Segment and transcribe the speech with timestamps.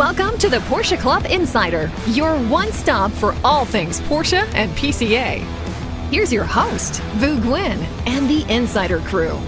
[0.00, 5.40] Welcome to the Porsche Club Insider, your one stop for all things Porsche and PCA.
[6.10, 7.76] Here's your host, Vu Nguyen,
[8.06, 9.38] and the Insider crew.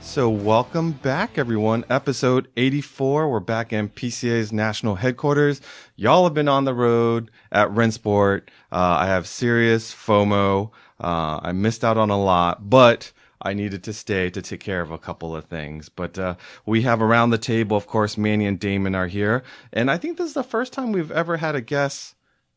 [0.00, 1.84] So, welcome back, everyone.
[1.90, 3.28] Episode 84.
[3.28, 5.60] We're back in PCA's national headquarters.
[5.96, 8.44] Y'all have been on the road at Rennsport.
[8.72, 10.70] Uh, I have serious FOMO.
[10.98, 13.12] Uh, I missed out on a lot, but
[13.46, 15.88] I needed to stay to take care of a couple of things.
[15.88, 16.34] But uh,
[16.66, 19.44] we have around the table, of course, Manny and Damon are here.
[19.72, 22.14] And I think this is the first time we've ever had a guest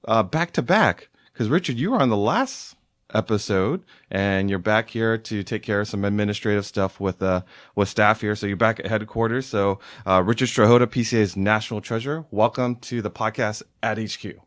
[0.07, 1.09] uh, back to back.
[1.31, 2.75] Because, Richard, you were on the last
[3.13, 7.41] episode and you're back here to take care of some administrative stuff with uh
[7.73, 12.23] with staff here so you're back at headquarters so uh richard strahota pca's national treasurer
[12.29, 14.39] welcome to the podcast at hq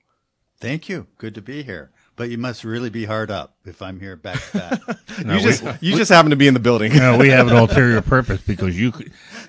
[0.63, 1.09] Thank you.
[1.19, 1.91] Good to be here.
[2.15, 4.99] But you must really be hard up if I'm here back to back.
[5.19, 8.03] you just you just happen to be in the building No, we have an ulterior
[8.03, 8.93] purpose because you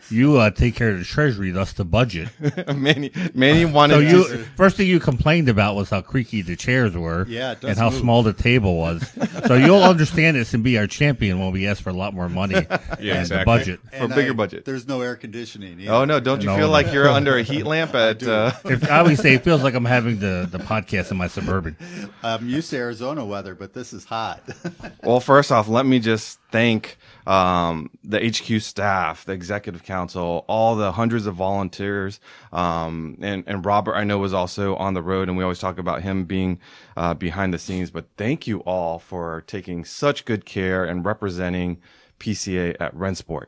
[0.09, 2.29] you uh, take care of the treasury, thus the budget.
[2.75, 6.55] manny manny wanted So you to first thing you complained about was how creaky the
[6.55, 7.99] chairs were, Yeah, it does and how move.
[7.99, 9.09] small the table was.
[9.47, 12.29] so you'll understand this and be our champion when we ask for a lot more
[12.29, 13.45] money and the exactly.
[13.45, 13.79] budget.
[13.89, 15.79] for And bigger I- budget There's no air conditioning.
[15.79, 15.91] either.
[15.91, 16.71] oh no don't you No, feel no.
[16.71, 19.73] like you're under a heat lamp at uh If, I always say it feels like
[19.73, 21.75] I'm having the, the podcast in my suburban.
[22.21, 24.41] I'm used to Arizona weather, but this is hot.
[25.03, 30.75] Well, first off, let me just thank um, the HQ staff, the executive council, all
[30.77, 32.21] the hundreds of volunteers,
[32.53, 35.77] um, and and Robert I know was also on the road, and we always talk
[35.77, 36.59] about him being
[36.95, 37.91] uh, behind the scenes.
[37.91, 41.81] But thank you all for taking such good care and representing
[42.19, 43.47] PCA at Rennsport.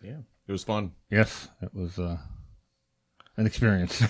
[0.00, 0.92] Yeah, it was fun.
[1.10, 2.18] Yes, it was uh,
[3.38, 3.96] an experience.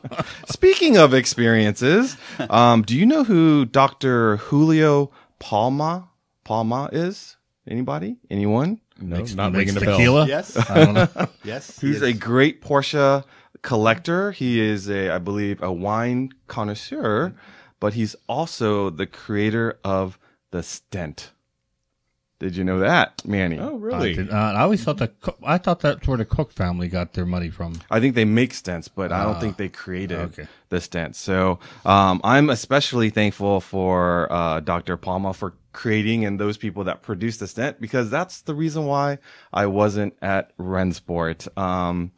[0.48, 2.16] Speaking of experiences,
[2.48, 4.36] um, do you know who Dr.
[4.38, 6.08] Julio Palmaz
[6.46, 7.36] Palmaz is?
[7.68, 8.16] Anybody?
[8.30, 8.80] Anyone?
[8.98, 9.96] No, Makes- not makes ringing a bell.
[9.98, 10.26] tequila.
[10.26, 10.56] yes.
[10.70, 11.28] I don't know.
[11.44, 11.78] Yes.
[11.80, 13.24] He's he a great Porsche
[13.62, 14.32] collector.
[14.32, 17.34] He is a, I believe, a wine connoisseur,
[17.78, 20.18] but he's also the creator of
[20.50, 21.32] the stent.
[22.40, 23.58] Did you know that, Manny?
[23.58, 24.14] Oh, I, really?
[24.14, 24.56] did not.
[24.56, 25.12] I always thought that
[25.44, 27.74] I thought that's where the Cook family got their money from.
[27.90, 30.48] I think they make stents, but I don't think they created okay.
[30.70, 31.16] the stents.
[31.16, 34.96] So um, I'm especially thankful for uh, Dr.
[34.96, 39.18] Palmaz for creating and those people that produced the stent because that's the reason why
[39.52, 41.56] I wasn't at Rennsport.
[41.58, 42.12] Um,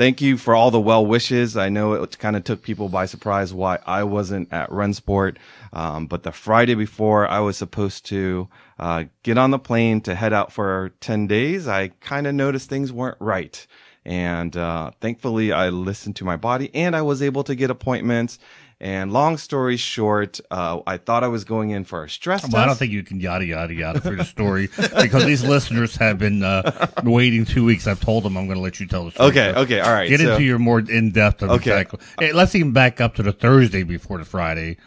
[0.00, 1.58] thank you for all the well wishes.
[1.58, 5.36] I know it kind of took people by surprise why I wasn't at Rennsport.
[5.74, 10.14] Um, but the Friday before I was supposed to uh, get on the plane to
[10.14, 13.66] head out for 10 days, I kind of noticed things weren't right.
[14.06, 18.38] And uh, thankfully, I listened to my body and I was able to get appointments.
[18.82, 22.52] And long story short, uh, I thought I was going in for a stress test.
[22.54, 25.96] Well, I don't think you can yada yada yada through the story because these listeners
[25.96, 27.86] have been uh, waiting two weeks.
[27.86, 29.28] I've told them I'm going to let you tell the story.
[29.30, 30.08] Okay, So okay, all right.
[30.08, 31.54] Get so- into your more in depth Okay.
[31.56, 32.00] exactly.
[32.18, 34.78] Hey, let's even back up to the Thursday before the Friday.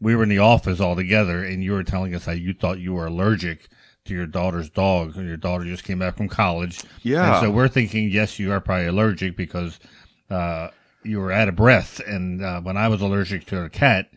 [0.00, 2.78] We were in the office all together, and you were telling us how you thought
[2.78, 3.68] you were allergic
[4.04, 6.82] to your daughter's dog, and your daughter just came back from college.
[7.02, 7.32] Yeah.
[7.34, 9.78] And so we're thinking, yes, you are probably allergic because
[10.30, 10.68] uh,
[11.02, 12.00] you were out of breath.
[12.00, 14.10] And uh, when I was allergic to a cat,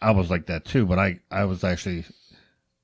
[0.00, 2.04] I was like that too, but I, I was actually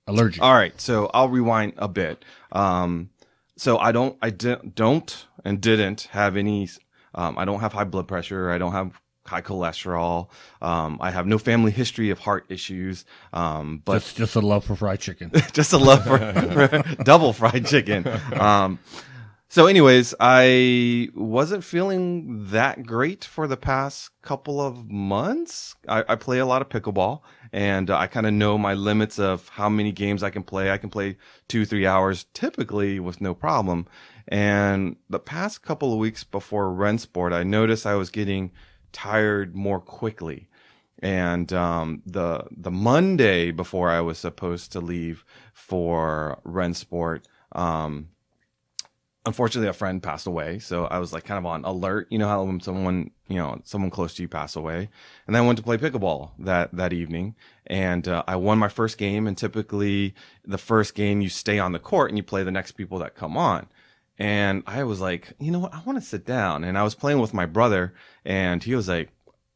[0.07, 0.43] allergic.
[0.43, 2.25] All right, so I'll rewind a bit.
[2.51, 3.11] Um,
[3.57, 6.69] so I don't, I don't, and didn't have any.
[7.15, 8.51] Um, I don't have high blood pressure.
[8.51, 10.29] I don't have high cholesterol.
[10.61, 13.05] Um, I have no family history of heart issues.
[13.33, 15.31] Um, but Just, just a love for fried chicken.
[15.53, 16.19] just a love for,
[16.69, 18.07] for double fried chicken.
[18.33, 18.79] Um,
[19.53, 25.75] so, anyways, I wasn't feeling that great for the past couple of months.
[25.87, 27.21] I, I play a lot of pickleball,
[27.53, 30.71] and I kind of know my limits of how many games I can play.
[30.71, 31.19] I can play
[31.49, 33.87] two, three hours typically with no problem.
[34.27, 38.53] And the past couple of weeks before Rennsport, I noticed I was getting
[38.91, 40.49] tired more quickly.
[41.01, 47.25] And um, the the Monday before I was supposed to leave for Rennsport,
[47.55, 48.09] um,
[49.25, 52.27] unfortunately a friend passed away so i was like kind of on alert you know
[52.27, 54.89] how when someone you know someone close to you pass away
[55.27, 57.35] and then i went to play pickleball that that evening
[57.67, 60.15] and uh, i won my first game and typically
[60.45, 63.15] the first game you stay on the court and you play the next people that
[63.15, 63.67] come on
[64.19, 66.95] and i was like you know what i want to sit down and i was
[66.95, 69.11] playing with my brother and he was like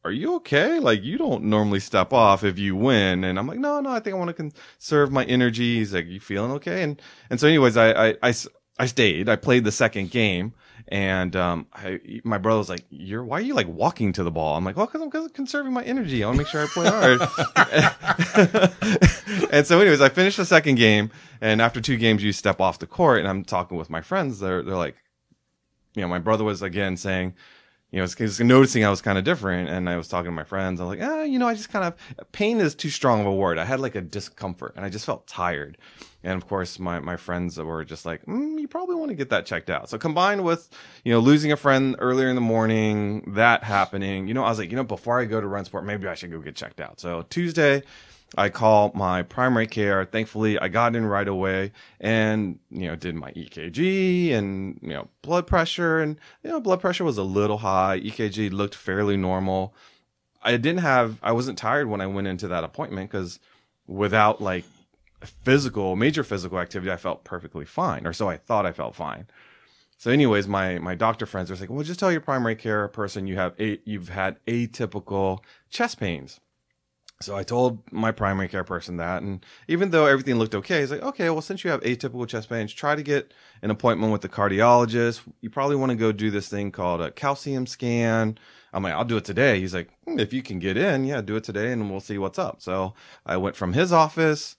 [0.05, 0.79] are you okay?
[0.79, 3.25] Like, you don't normally step off if you win.
[3.25, 5.79] And I'm like, no, no, I think I want to conserve my energy.
[5.79, 6.81] He's like, you feeling okay?
[6.81, 8.33] And, and so anyways, I, I, I
[8.79, 9.29] I stayed.
[9.29, 10.53] I played the second game
[10.89, 14.31] And um, I, my brother was like, "You're why are you like walking to the
[14.31, 16.23] ball?" I'm like, "Well, because I'm, conserving my energy.
[16.23, 17.19] I want to make sure I play hard."
[19.51, 22.79] and so, anyways, I finished the second game, and after two games, you step off
[22.79, 24.39] the court, and I'm talking with my friends.
[24.39, 24.95] They're they're like,
[25.93, 27.33] you know, my brother was again saying,
[27.91, 30.31] you know, was, was noticing I was kind of different, and I was talking to
[30.31, 30.79] my friends.
[30.79, 33.33] I'm like, ah, you know, I just kind of pain is too strong of a
[33.33, 33.57] word.
[33.57, 35.77] I had like a discomfort, and I just felt tired.
[36.27, 39.29] And of course, my my friends were just like, mm, you probably want to get
[39.29, 39.89] that checked out.
[39.89, 40.69] So combined with,
[41.05, 44.59] you know, losing a friend earlier in the morning, that happening, you know, I was
[44.59, 46.99] like, you know, before I go to Rennsport, maybe I should go get checked out.
[46.99, 47.81] So Tuesday.
[48.37, 50.03] I call my primary care.
[50.03, 51.71] Thankfully, I got in right away
[52.01, 56.81] and, you know, did my EKG and, you know, blood pressure and, you know, blood
[56.81, 58.01] pressure was a little high.
[58.01, 59.73] EKG looked fairly normal.
[60.43, 63.39] I didn't have, I wasn't tired when I went into that appointment because
[63.87, 64.65] without like
[65.21, 69.27] physical, major physical activity, I felt perfectly fine, or so I thought I felt fine.
[69.97, 73.27] So, anyways, my my doctor friends are like, "Well, just tell your primary care person
[73.27, 76.39] you have a, you've had atypical chest pains."
[77.19, 80.91] So I told my primary care person that, and even though everything looked okay, he's
[80.91, 83.33] like, "Okay, well, since you have atypical chest pains, try to get
[83.63, 85.21] an appointment with the cardiologist.
[85.41, 88.37] You probably want to go do this thing called a calcium scan."
[88.73, 91.21] I'm like, "I'll do it today." He's like, "Hmm, "If you can get in, yeah,
[91.21, 92.93] do it today, and we'll see what's up." So
[93.25, 94.56] I went from his office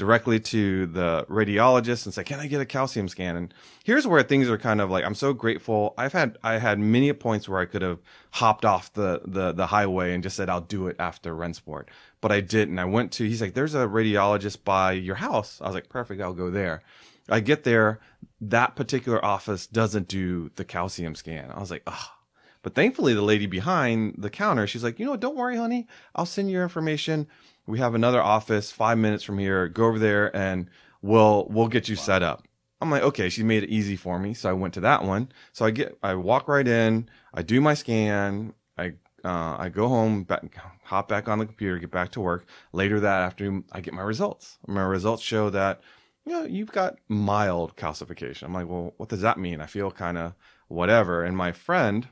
[0.00, 3.52] directly to the radiologist and say, "Can I get a calcium scan?" And
[3.84, 5.92] here's where things are kind of like I'm so grateful.
[5.98, 7.98] I've had I had many points where I could have
[8.30, 11.84] hopped off the the the highway and just said I'll do it after Rennsport,
[12.22, 12.78] but I didn't.
[12.78, 16.22] I went to he's like, "There's a radiologist by your house." I was like, "Perfect,
[16.22, 16.80] I'll go there."
[17.28, 18.00] I get there,
[18.40, 21.50] that particular office doesn't do the calcium scan.
[21.54, 22.19] I was like, "Ah."
[22.62, 25.86] But thankfully, the lady behind the counter, she's like, you know, don't worry, honey.
[26.14, 27.26] I'll send your information
[27.70, 29.68] we have another office five minutes from here.
[29.68, 30.68] Go over there and
[31.02, 32.46] we'll we'll get you set up.
[32.80, 34.34] I'm like, okay, she made it easy for me.
[34.34, 35.30] So I went to that one.
[35.52, 39.88] So I get I walk right in, I do my scan, I uh, I go
[39.88, 40.42] home, back,
[40.84, 42.46] hop back on the computer, get back to work.
[42.72, 44.58] Later that afternoon, I get my results.
[44.66, 45.82] My results show that,
[46.24, 48.44] you know, you've got mild calcification.
[48.44, 49.60] I'm like, well, what does that mean?
[49.60, 50.32] I feel kind of
[50.68, 51.22] whatever.
[51.22, 52.08] And my friend,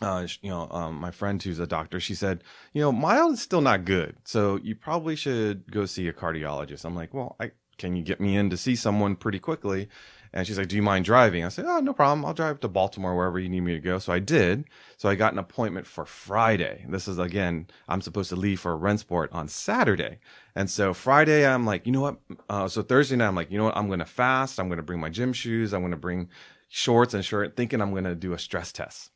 [0.00, 3.42] uh, you know, um, my friend who's a doctor, she said, you know, mild is
[3.42, 4.16] still not good.
[4.24, 6.84] So you probably should go see a cardiologist.
[6.84, 9.88] I'm like, well, I, can you get me in to see someone pretty quickly?
[10.32, 11.44] And she's like, do you mind driving?
[11.44, 12.26] I said, oh, no problem.
[12.26, 13.98] I'll drive to Baltimore, wherever you need me to go.
[13.98, 14.66] So I did.
[14.98, 16.84] So I got an appointment for Friday.
[16.90, 20.18] This is again, I'm supposed to leave for Rennsport on Saturday.
[20.54, 22.18] And so Friday, I'm like, you know what?
[22.50, 23.76] Uh, so Thursday night, I'm like, you know what?
[23.78, 24.60] I'm going to fast.
[24.60, 25.72] I'm going to bring my gym shoes.
[25.72, 26.28] I'm going to bring
[26.68, 29.12] shorts and shirt, thinking I'm going to do a stress test.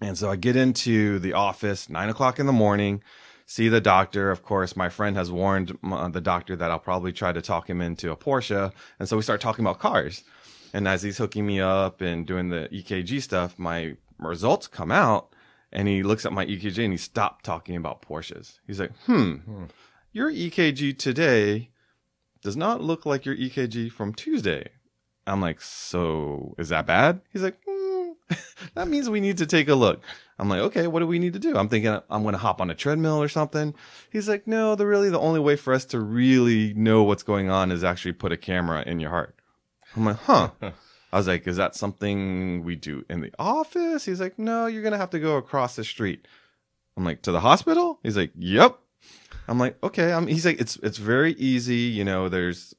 [0.00, 3.02] And so I get into the office nine o'clock in the morning,
[3.46, 4.30] see the doctor.
[4.30, 7.80] Of course, my friend has warned the doctor that I'll probably try to talk him
[7.80, 8.72] into a Porsche.
[8.98, 10.24] And so we start talking about cars.
[10.72, 15.34] And as he's hooking me up and doing the EKG stuff, my results come out
[15.70, 18.58] and he looks at my EKG and he stopped talking about Porsches.
[18.66, 19.64] He's like, hmm, hmm.
[20.12, 21.70] your EKG today
[22.42, 24.70] does not look like your EKG from Tuesday.
[25.26, 27.20] I'm like, so is that bad?
[27.32, 27.58] He's like,
[28.74, 30.02] that means we need to take a look.
[30.38, 31.56] I'm like, okay, what do we need to do?
[31.56, 33.74] I'm thinking I'm going to hop on a treadmill or something.
[34.10, 37.48] He's like, no, the really the only way for us to really know what's going
[37.48, 39.36] on is actually put a camera in your heart.
[39.94, 40.50] I'm like, huh.
[41.12, 44.04] I was like, is that something we do in the office?
[44.04, 46.26] He's like, no, you're going to have to go across the street.
[46.96, 48.00] I'm like, to the hospital?
[48.02, 48.78] He's like, yep.
[49.46, 50.12] I'm like, okay.
[50.12, 51.76] I'm, he's like, it's, it's very easy.
[51.76, 52.74] You know, there's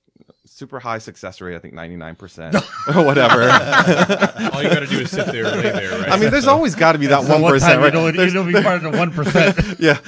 [0.54, 1.56] super high success rate.
[1.56, 2.56] I think ninety nine percent
[2.96, 3.42] or whatever.
[3.42, 6.00] All you got to do is sit there and lay there.
[6.00, 6.12] Right?
[6.12, 7.80] I mean, there's always got to be that one percent.
[7.80, 7.94] Right?
[7.94, 9.58] It'll, it'll be part of the one percent.
[9.80, 10.00] yeah.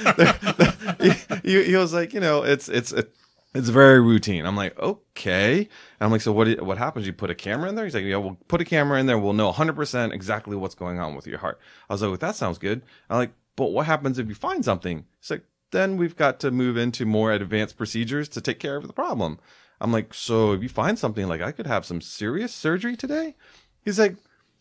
[1.42, 2.92] he, he, was like, you know, it's it's
[3.54, 4.46] it's very routine.
[4.46, 5.58] I'm like, okay.
[5.58, 5.68] And
[6.00, 6.60] I'm like, so what?
[6.62, 7.06] What happens?
[7.06, 7.84] You put a camera in there?
[7.84, 9.18] He's like, yeah, we'll put a camera in there.
[9.18, 11.58] We'll know 100 percent exactly what's going on with your heart.
[11.88, 12.82] I was like, well, that sounds good.
[13.10, 15.06] I'm like, but what happens if you find something?
[15.18, 18.86] It's like, then we've got to move into more advanced procedures to take care of
[18.86, 19.38] the problem.
[19.80, 23.34] I'm like, so if you find something like I could have some serious surgery today,
[23.84, 24.16] he's like,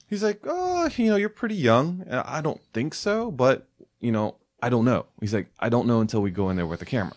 [0.07, 2.03] he's like, oh, you know, you're pretty young.
[2.07, 3.67] And I don't think so, but
[3.99, 5.05] you know, I don't know.
[5.19, 7.15] He's like, I don't know until we go in there with the camera.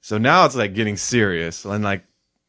[0.00, 2.04] So now it's like getting serious, and like,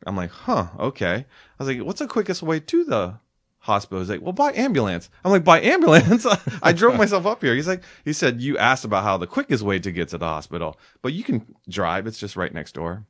[0.06, 1.26] I'm like, huh, okay.
[1.26, 3.20] I was like, what's the quickest way to the
[3.60, 4.00] hospital?
[4.00, 5.10] He's like, well, by ambulance.
[5.26, 6.26] I'm like, by ambulance?
[6.62, 7.56] I drove myself up here.
[7.56, 10.28] He's like, he said, you asked about how the quickest way to get to the
[10.28, 12.06] hospital, but you can drive.
[12.06, 13.06] It's just right next door.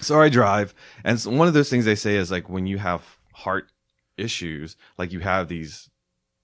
[0.00, 0.74] So I drive,
[1.04, 3.70] and so one of those things they say is like when you have heart
[4.16, 5.90] issues, like you have these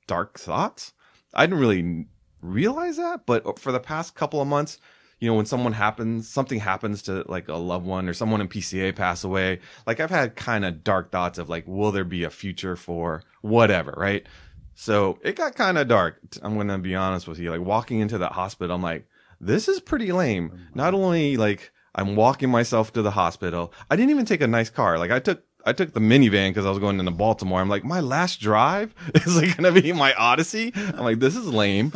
[0.06, 0.92] dark thoughts.
[1.32, 2.06] I didn't really
[2.40, 4.78] realize that, but uh, for the past couple of months,
[5.18, 8.48] you know, when someone happens, something happens to like a loved one or someone in
[8.48, 12.24] PCA pass away, like I've had kind of dark thoughts of like, will there be
[12.24, 14.26] a future for whatever, right?
[14.74, 16.20] So it got kind of dark.
[16.42, 17.50] I'm going to be honest with you.
[17.50, 19.06] Like walking into that hospital, I'm like,
[19.40, 20.50] this is pretty lame.
[20.52, 24.46] Oh Not only like I'm walking myself to the hospital, I didn't even take a
[24.46, 24.98] nice car.
[24.98, 27.60] Like I took, I took the minivan because I was going into Baltimore.
[27.60, 30.72] I'm like, my last drive is like to be my Odyssey.
[30.74, 31.92] I'm like, this is lame.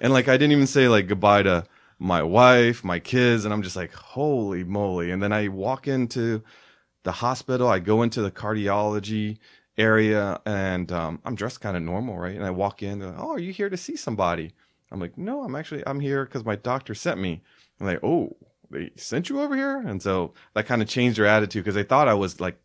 [0.00, 1.64] And like, I didn't even say like goodbye to
[1.98, 3.44] my wife, my kids.
[3.44, 5.10] And I'm just like, holy moly.
[5.10, 6.42] And then I walk into
[7.04, 7.68] the hospital.
[7.68, 9.38] I go into the cardiology
[9.78, 12.34] area and um, I'm dressed kind of normal, right?
[12.34, 13.00] And I walk in.
[13.00, 14.52] Like, oh, are you here to see somebody?
[14.90, 17.42] I'm like, no, I'm actually I'm here because my doctor sent me.
[17.80, 18.36] I'm like, oh,
[18.72, 21.82] they sent you over here, and so that kind of changed their attitude because they
[21.82, 22.60] thought I was like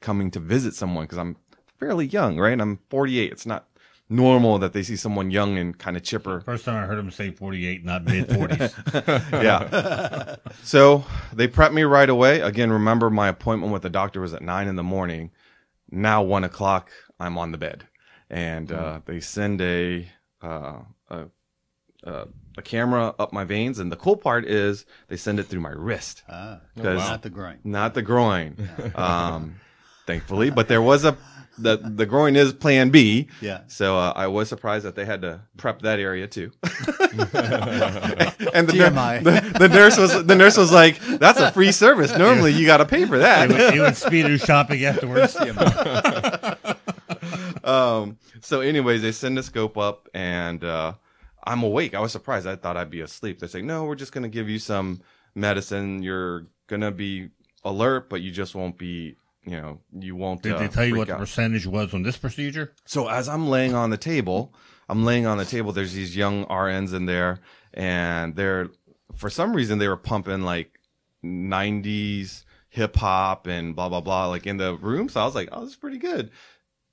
[0.00, 1.36] coming to visit someone because I'm
[1.78, 2.60] fairly young, right?
[2.60, 3.32] I'm 48.
[3.32, 3.66] It's not
[4.08, 6.40] normal that they see someone young and kind of chipper.
[6.40, 9.32] First time I heard him say 48, not mid 40s.
[9.42, 10.36] yeah.
[10.62, 12.40] so they prepped me right away.
[12.40, 15.30] Again, remember my appointment with the doctor was at nine in the morning.
[15.90, 17.86] Now one o'clock, I'm on the bed,
[18.28, 20.08] and uh, they send a,
[20.42, 20.86] uh, a
[22.06, 22.24] uh,
[22.56, 25.70] a camera up my veins, and the cool part is they send it through my
[25.72, 27.58] wrist, Ah, 'Cause- not the groin.
[27.64, 28.68] not the groin.
[28.94, 29.56] Um,
[30.06, 31.16] thankfully, but there was a
[31.58, 33.28] the the groin is Plan B.
[33.40, 33.60] Yeah.
[33.66, 36.52] So uh, I was surprised that they had to prep that area too.
[36.62, 36.72] and
[38.68, 42.16] the, the, the nurse was the nurse was like, "That's a free service.
[42.16, 45.36] Normally, you got to pay for he, that." went, he went speedo shopping afterwards.
[47.64, 50.92] um, so, anyways, they send the scope up, and uh,
[51.46, 51.94] I'm awake.
[51.94, 52.46] I was surprised.
[52.46, 53.38] I thought I'd be asleep.
[53.38, 55.00] They say, "No, we're just gonna give you some
[55.34, 56.02] medicine.
[56.02, 57.30] You're gonna be
[57.64, 60.42] alert, but you just won't be." You know, you won't.
[60.42, 62.74] Did uh, they tell you what the percentage was on this procedure?
[62.84, 64.52] So as I'm laying on the table,
[64.88, 65.72] I'm laying on the table.
[65.72, 67.38] There's these young RNs in there,
[67.72, 68.70] and they're
[69.14, 70.80] for some reason they were pumping like
[71.24, 75.08] 90s hip hop and blah blah blah like in the room.
[75.08, 76.30] So I was like, oh, this is pretty good.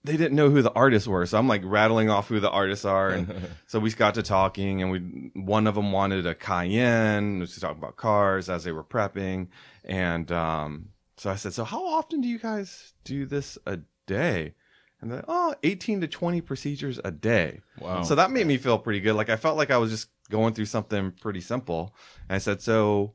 [0.05, 2.83] They didn't know who the artists were, so I'm like rattling off who the artists
[2.83, 3.33] are, and
[3.67, 4.99] so we got to talking, and we
[5.33, 9.47] one of them wanted a Cayenne, was talking about cars as they were prepping,
[9.85, 14.55] and um, so I said, so how often do you guys do this a day?
[14.99, 17.61] And they're, oh, 18 to 20 procedures a day.
[17.79, 18.03] Wow.
[18.03, 19.15] So that made me feel pretty good.
[19.15, 21.93] Like I felt like I was just going through something pretty simple.
[22.29, 23.13] And I said, so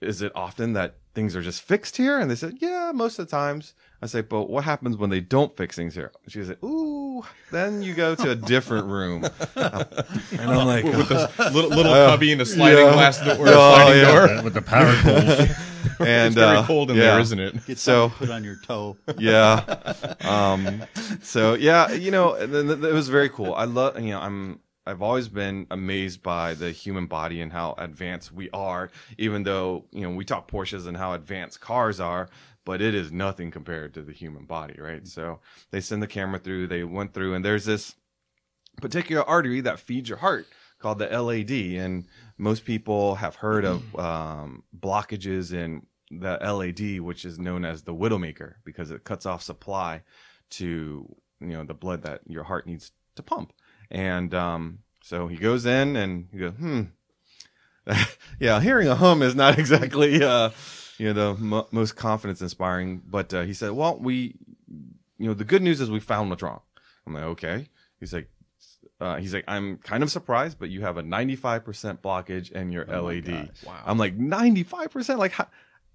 [0.00, 2.20] is it often that things are just fixed here?
[2.20, 3.74] And they said, yeah, most of the times.
[4.02, 6.12] I say, but what happens when they don't fix things here?
[6.28, 9.24] She said, ooh, then you go to a different room.
[9.56, 12.92] and I'm like, with the little, little cubby and the sliding yeah.
[12.92, 14.12] glass door, or Oh, sliding yeah.
[14.12, 14.28] door.
[14.28, 15.48] Uh, with the power tools.
[16.00, 17.02] and It's very uh, cold in yeah.
[17.12, 17.66] there, isn't it?
[17.66, 18.98] Get So- put on your toe.
[19.18, 19.64] yeah.
[20.20, 20.82] Um,
[21.22, 22.50] so yeah, you know, it
[22.92, 23.54] was very cool.
[23.54, 27.74] I love, you know, I'm, I've always been amazed by the human body and how
[27.76, 32.28] advanced we are, even though, you know, we talk Porsches and how advanced cars are,
[32.64, 35.06] but it is nothing compared to the human body, right?
[35.06, 35.40] So
[35.70, 37.96] they send the camera through, they went through, and there's this
[38.80, 40.46] particular artery that feeds your heart
[40.78, 41.50] called the LAD.
[41.50, 42.06] And
[42.38, 47.94] most people have heard of um, blockages in the LAD, which is known as the
[47.94, 50.02] widowmaker because it cuts off supply
[50.48, 53.52] to you know the blood that your heart needs to pump.
[53.90, 56.82] And um, so he goes in and he goes, hmm.
[58.40, 60.50] yeah, hearing a hum is not exactly uh,
[60.98, 63.02] you know the mo most confidence inspiring.
[63.06, 64.34] But uh, he said, well, we
[65.18, 66.60] you know the good news is we found what's wrong.
[67.06, 67.68] I'm like, okay.
[68.00, 68.28] He's like,
[69.00, 72.84] uh, he's like, I'm kind of surprised, but you have a 95% blockage in your
[72.86, 73.50] LAD.
[73.64, 73.82] Wow.
[73.84, 75.18] I'm like, 95%?
[75.18, 75.46] Like, how,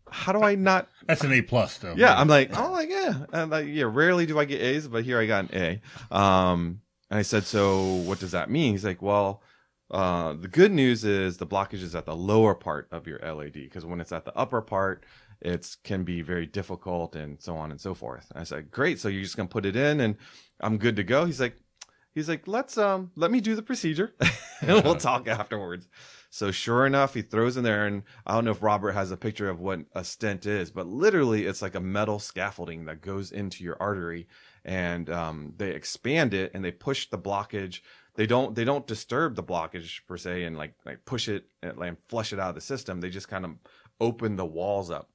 [0.09, 0.87] how do I not?
[1.05, 1.95] That's an A plus, though.
[1.95, 3.25] Yeah, I'm like, oh, like, yeah.
[3.33, 5.81] And like, yeah, rarely do I get A's, but here I got an
[6.11, 6.15] A.
[6.15, 6.81] Um,
[7.11, 8.71] and I said, so what does that mean?
[8.71, 9.43] He's like, well,
[9.91, 13.51] uh, the good news is the blockage is at the lower part of your LAD
[13.51, 15.05] because when it's at the upper part,
[15.41, 18.31] it can be very difficult and so on and so forth.
[18.31, 18.97] And I said, great.
[18.97, 20.15] So you're just going to put it in and
[20.61, 21.25] I'm good to go.
[21.25, 21.57] He's like,
[22.15, 24.13] he's like, let's, um, let me do the procedure
[24.61, 25.89] and we'll talk afterwards.
[26.29, 29.17] So sure enough, he throws in there and I don't know if Robert has a
[29.17, 33.33] picture of what a stent is, but literally it's like a metal scaffolding that goes
[33.33, 34.29] into your artery
[34.63, 37.81] and, um, they expand it and they push the blockage.
[38.15, 41.77] They don't they don't disturb the blockage per se and like like push it and
[41.77, 42.99] like flush it out of the system.
[42.99, 43.51] They just kind of
[43.99, 45.09] open the walls up.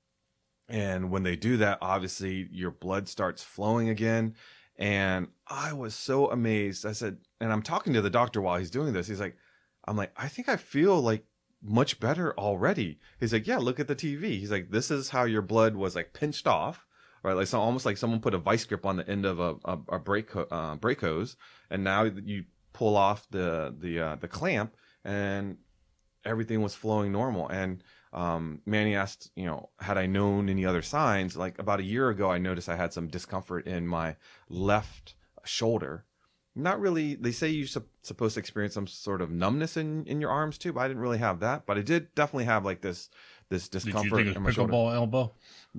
[0.68, 4.34] And when they do that obviously your blood starts flowing again.
[4.78, 6.86] And i was so amazed.
[6.86, 9.08] I said and i'm talking to the doctor while he's doing this.
[9.08, 9.36] He's like
[9.84, 11.24] i'm like i think i feel like
[11.62, 12.98] much better already.
[13.20, 15.94] He's like yeah look at the tv he's like this is how your blood was
[15.94, 16.85] like pinched off
[17.26, 19.56] right like so almost like someone put a vice grip on the end of a,
[19.64, 21.36] a, a brake uh, brake hose
[21.70, 25.56] and now you pull off the the uh, the clamp and
[26.24, 30.80] everything was flowing normal and um, Manny asked, you know, had I known any other
[30.80, 31.36] signs?
[31.36, 34.16] Like about a year ago, I noticed I had some discomfort in my
[34.48, 35.14] left
[35.44, 36.06] shoulder,
[36.54, 37.14] not really.
[37.14, 40.56] They say you're sup- supposed to experience some sort of numbness in in your arms
[40.56, 41.66] too, but I didn't really have that.
[41.66, 43.10] But I did definitely have like this
[43.48, 44.72] this Did discomfort you think it in my was shoulder.
[44.72, 45.32] pickleball elbow?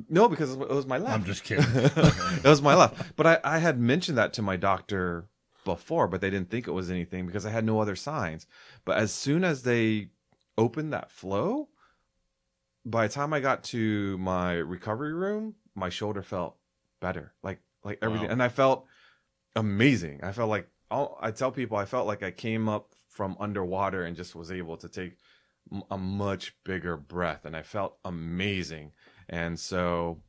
[0.09, 1.13] No, because it was my left.
[1.15, 1.65] I'm just kidding.
[1.73, 3.15] it was my left.
[3.15, 5.27] But I, I had mentioned that to my doctor
[5.65, 8.47] before, but they didn't think it was anything because I had no other signs.
[8.85, 10.09] But as soon as they
[10.57, 11.67] opened that flow,
[12.85, 16.55] by the time I got to my recovery room, my shoulder felt
[17.01, 17.33] better.
[17.43, 18.27] Like like everything.
[18.27, 18.33] Wow.
[18.33, 18.85] And I felt
[19.55, 20.21] amazing.
[20.23, 24.03] I felt like I'll, I tell people I felt like I came up from underwater
[24.03, 25.17] and just was able to take
[25.89, 28.91] a much bigger breath and I felt amazing.
[29.29, 30.21] And so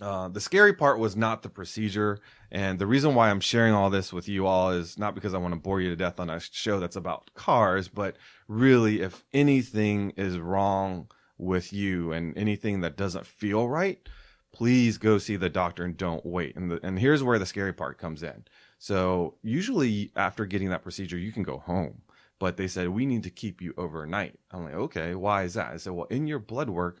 [0.00, 2.20] uh, the scary part was not the procedure.
[2.50, 5.38] And the reason why I'm sharing all this with you all is not because I
[5.38, 8.16] want to bore you to death on a show that's about cars, but
[8.48, 14.08] really, if anything is wrong with you and anything that doesn't feel right,
[14.52, 16.56] please go see the doctor and don't wait.
[16.56, 18.44] And, the, and here's where the scary part comes in.
[18.78, 22.02] So, usually, after getting that procedure, you can go home.
[22.40, 24.40] But they said, we need to keep you overnight.
[24.50, 25.72] I'm like, okay, why is that?
[25.72, 26.98] I said, well, in your blood work,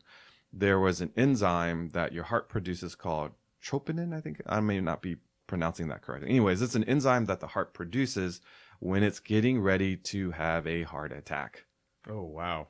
[0.52, 4.14] there was an enzyme that your heart produces called troponin.
[4.14, 5.16] I think I may not be
[5.48, 6.28] pronouncing that correctly.
[6.30, 8.40] Anyways, it's an enzyme that the heart produces
[8.78, 11.64] when it's getting ready to have a heart attack.
[12.08, 12.68] Oh wow.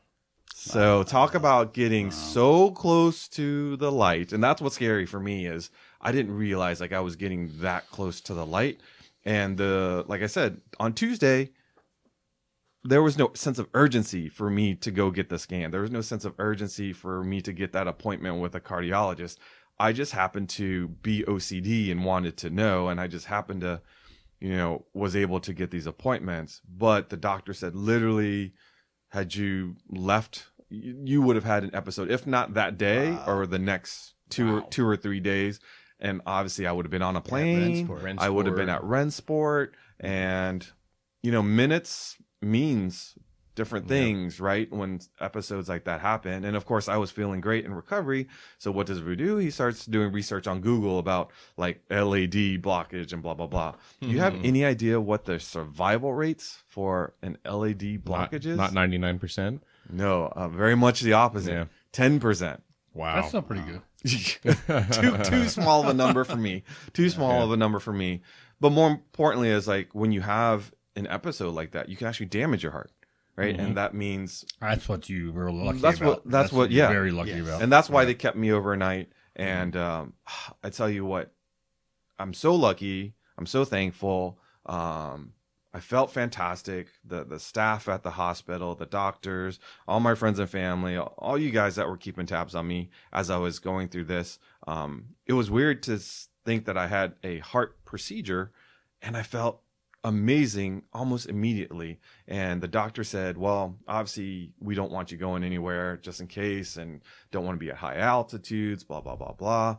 [0.54, 5.46] So talk about getting so close to the light, and that's what's scary for me
[5.46, 8.80] is I didn't realize like I was getting that close to the light,
[9.24, 11.50] and the like I said on Tuesday,
[12.82, 15.70] there was no sense of urgency for me to go get the scan.
[15.70, 19.36] There was no sense of urgency for me to get that appointment with a cardiologist.
[19.78, 23.82] I just happened to be OCD and wanted to know, and I just happened to,
[24.40, 26.60] you know, was able to get these appointments.
[26.68, 28.54] But the doctor said literally,
[29.08, 33.58] had you left, you, would have had an episode, if not that day or the
[33.58, 35.60] next two or two or three days.
[35.98, 37.86] And obviously, I would have been on a plane.
[37.86, 38.16] Rennsport.
[38.18, 40.66] I would have been at Rennsport, and
[41.22, 43.14] you know, minutes means
[43.56, 44.72] different things, right?
[44.72, 46.44] When episodes like that happen.
[46.44, 48.26] And of course, I was feeling great in recovery.
[48.58, 49.36] So what does Vu do?
[49.36, 53.74] He starts doing research on Google about like LAD blockage and blah, blah, blah.
[54.00, 58.56] Do you have any idea what the survival rates for an LAD blockage is?
[58.56, 59.62] Not ninety nine percent.
[59.90, 61.52] no, uh, very much the opposite.
[61.52, 61.64] Yeah.
[61.92, 62.60] 10%.
[62.94, 63.16] Wow.
[63.16, 63.82] That's still pretty good.
[64.06, 66.62] too too small of a number for me.
[66.92, 68.22] Too small of a number for me.
[68.60, 72.26] But more importantly, is like when you have an episode like that, you can actually
[72.26, 72.90] damage your heart,
[73.36, 73.58] right?
[73.58, 76.08] And that means, That's what you were lucky That's about.
[76.08, 76.92] what- that's what- you're yeah.
[76.92, 77.46] Very lucky Yes.
[77.46, 77.62] about.
[77.62, 79.12] and that's why they kept me overnight.
[79.36, 80.14] And um,
[80.64, 81.32] I tell you what,
[82.18, 83.14] I'm so lucky.
[83.38, 84.38] I'm so thankful.
[84.66, 85.32] Um,
[85.72, 86.88] I felt fantastic.
[87.04, 91.50] The the staff at the hospital, the doctors, all my friends and family, all you
[91.52, 94.38] guys that were keeping tabs on me as I was going through this.
[94.66, 95.98] Um, it was weird to
[96.44, 98.50] think that I had a heart procedure,
[99.00, 99.62] and I felt
[100.04, 102.00] amazing almost immediately.
[102.26, 106.76] And the doctor said, "Well, obviously we don't want you going anywhere just in case,
[106.76, 109.76] and don't want to be at high altitudes." Blah blah blah blah.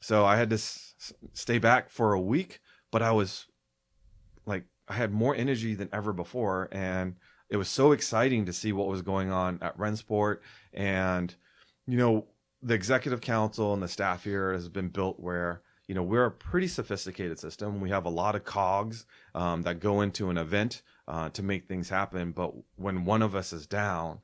[0.00, 0.94] So I had to s-
[1.34, 3.46] stay back for a week, but I was
[4.46, 7.16] like I had more energy than ever before, and
[7.48, 10.38] it was so exciting to see what was going on at Rennsport.
[10.72, 11.34] And
[11.86, 12.26] you know,
[12.62, 16.30] the executive council and the staff here has been built where you know we're a
[16.30, 17.80] pretty sophisticated system.
[17.80, 21.66] We have a lot of cogs um, that go into an event uh, to make
[21.66, 22.30] things happen.
[22.30, 24.20] But when one of us is down,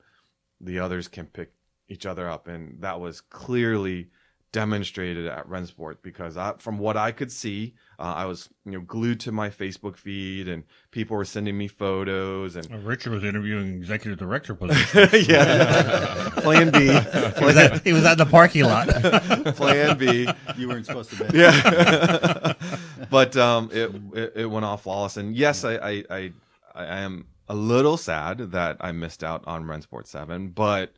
[0.60, 1.50] the others can pick
[1.88, 4.10] each other up, and that was clearly
[4.56, 8.80] demonstrated at Rennsport because I, from what I could see, uh, I was you know
[8.80, 13.22] glued to my Facebook feed, and people were sending me photos and Uh, Richard was
[13.22, 15.10] interviewing executive director position.
[15.28, 18.88] yeah, Plan B, he, was at, he was at the parking lot.
[19.56, 20.26] Plan B.
[20.56, 21.38] You weren't supposed to be.
[21.38, 22.54] yeah.
[23.10, 26.32] but um, it, it it went off flawless, and yes, I I, I
[26.74, 30.94] I am a little sad that I missed out on Rennsport Seven, but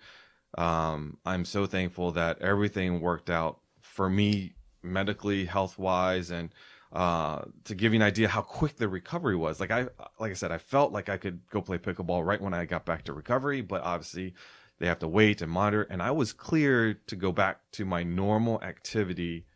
[0.56, 6.50] um, I'm so thankful that everything worked out for me medically, health wise, and
[6.92, 9.60] uh, to give you an idea how quick the recovery was.
[9.60, 12.54] Like I like I said, I felt like I could go play pickleball right when
[12.54, 14.34] I got back to recovery, but obviously
[14.78, 18.02] they have to wait and monitor, and I was clear to go back to my
[18.02, 19.46] normal activity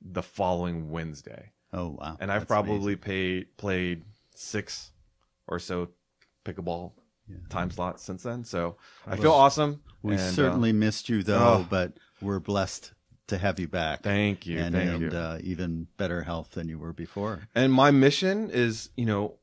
[0.00, 1.52] the following Wednesday.
[1.72, 2.16] Oh wow.
[2.20, 4.02] And I've That's probably paid, played
[4.34, 4.92] six
[5.46, 5.88] or so
[6.44, 6.92] pickleball
[7.48, 8.44] time slots since then.
[8.44, 8.76] So
[9.06, 9.80] I feel awesome.
[10.02, 11.66] We And, uh, certainly missed you though, oh.
[11.68, 12.92] but we're blessed
[13.28, 14.02] to have you back.
[14.02, 15.18] Thank you, And, thank and you.
[15.18, 17.48] Uh, even better health than you were before.
[17.54, 19.38] And my mission is, you know,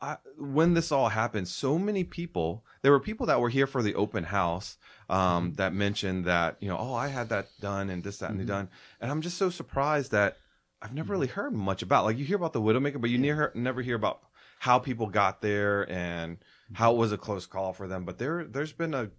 [0.00, 3.82] I, when this all happened, so many people, there were people that were here for
[3.82, 4.76] the open house
[5.08, 8.40] um, that mentioned that, you know, oh, I had that done and this, that, and
[8.40, 8.68] the done.
[9.00, 10.38] And I'm just so surprised that
[10.82, 12.04] I've never really heard much about.
[12.04, 14.20] Like you hear about the Widowmaker, but you never never hear about
[14.58, 16.38] how people got there and
[16.72, 18.04] how it was a close call for them.
[18.04, 19.10] But there, there's been a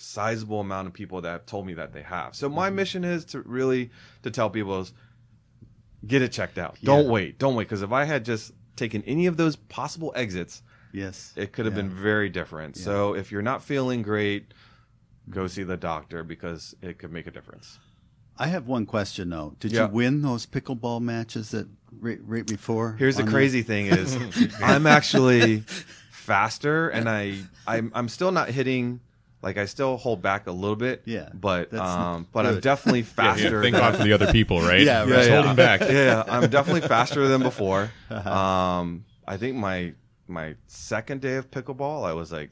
[0.00, 2.34] sizable amount of people that have told me that they have.
[2.34, 2.76] So my mm-hmm.
[2.76, 3.90] mission is to really
[4.22, 4.92] to tell people is
[6.06, 6.76] get it checked out.
[6.82, 7.38] Don't wait.
[7.38, 7.64] Don't wait.
[7.64, 11.32] Because if I had just taken any of those possible exits, Yes.
[11.36, 11.82] it could have Yeah.
[11.82, 12.76] been very different.
[12.76, 14.54] So if you're not feeling great,
[15.28, 17.78] go see the doctor because it could make a difference.
[18.38, 19.56] I have one question though.
[19.58, 19.86] Did Yeah.
[19.86, 21.68] you win those pickleball matches that
[22.00, 22.94] right, right before?
[22.98, 24.16] Here's the crazy thing is
[24.62, 25.64] I'm actually
[26.12, 29.00] faster and I I'm, I'm still not hitting
[29.42, 31.02] like I still hold back a little bit.
[31.04, 33.44] Yeah, But um but I'm definitely faster.
[33.56, 34.80] yeah, think than- for the other people, right?
[34.80, 35.08] Yeah, right.
[35.08, 35.80] Just yeah, holding back.
[35.80, 37.90] Yeah, yeah, I'm definitely faster than before.
[38.10, 38.30] Uh-huh.
[38.32, 39.92] Um, I think my
[40.26, 42.50] my second day of pickleball, I was like,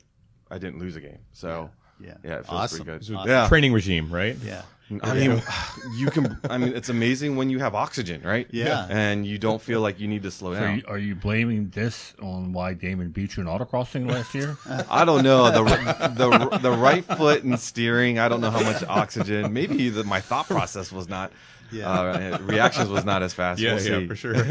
[0.51, 1.19] I didn't lose a game.
[1.33, 1.71] So
[2.01, 2.15] Yeah.
[2.23, 2.85] yeah, it feels Awesome.
[2.85, 3.15] pretty good.
[3.17, 3.29] Awesome.
[3.29, 4.37] Yeah, Training regime, right?
[4.45, 4.63] Yeah.
[5.03, 5.43] I mean,
[5.97, 6.39] you can.
[6.49, 8.47] I mean, it's amazing when you have oxygen, right?
[8.51, 8.87] Yeah.
[8.89, 10.77] and you don't feel like you need to slow So down.
[10.79, 14.57] you, are you blaming this on why Damon beat you in autocrossing last year?
[14.91, 15.63] I don't know the
[16.17, 18.19] the the right foot and steering.
[18.19, 19.53] I don't know how much oxygen.
[19.53, 21.33] Maybe the, my thought process was not.
[21.73, 21.91] Yeah.
[21.91, 23.61] Uh, reactions was not as fast.
[23.61, 24.07] Yeah, we'll yeah, see.
[24.07, 24.35] for sure.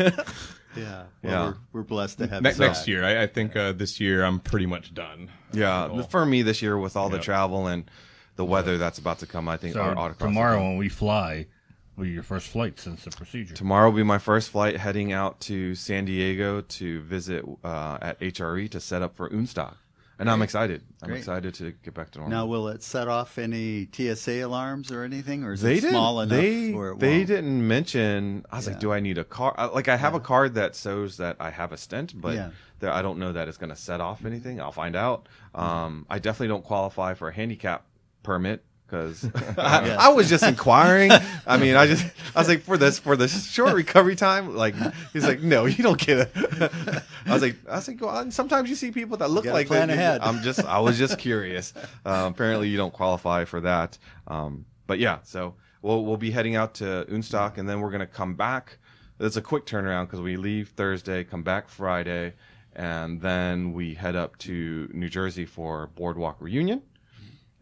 [0.78, 1.04] Yeah.
[1.24, 1.46] Well, Yeah.
[1.46, 4.42] We're, we're blessed to have Ne- next year, I, I think uh, this year I'm
[4.42, 5.30] pretty much done.
[5.54, 7.90] Yeah, for me this year with all the travel and
[8.36, 11.48] the weather that's about to come, I think So our autocross tomorrow when we fly,
[11.96, 13.54] will be your first flight since the procedure.
[13.56, 18.20] Tomorrow will be my first flight heading out to San Diego to visit uh, at
[18.20, 19.76] HRE to set up for Unstock,
[20.20, 20.82] and I'm excited.
[21.02, 21.20] I'm Great.
[21.20, 22.38] excited to get back to normal.
[22.38, 26.20] Now, will it set off any TSA alarms or anything, or is they it small
[26.20, 26.34] didn't.
[26.34, 27.28] enough They where it they won't?
[27.28, 28.46] didn't mention.
[28.52, 28.74] I was Yeah.
[28.74, 29.56] like, do I need a card?
[29.58, 32.50] uh, Like I have a card that shows that I have a stent, but Yeah.
[32.80, 34.60] there, I don't know that it's going to set off anything.
[34.60, 35.30] I'll find out.
[35.54, 37.86] Um, I definitely don't qualify for a handicap
[38.26, 41.12] permit because I, I was just inquiring.
[41.48, 44.56] I mean, I just I was like for this for the short recovery time.
[44.56, 44.76] Like
[45.14, 46.32] he's like, no, you don't get it.
[47.26, 49.88] I was like, I was like, well, sometimes you see people that look like plan
[49.88, 49.94] that.
[49.94, 50.22] ahead.
[50.22, 51.74] I'm just I was just curious.
[52.06, 53.98] Um, apparently, you don't qualify for that.
[54.28, 58.06] Um, but yeah, so we'll we'll be heading out to Unstock, and then we're gonna
[58.08, 58.78] come back.
[59.20, 62.34] It's a quick turnaround because we leave Thursday, come back Friday,
[62.76, 66.82] and then we head up to New Jersey for Boardwalk reunion,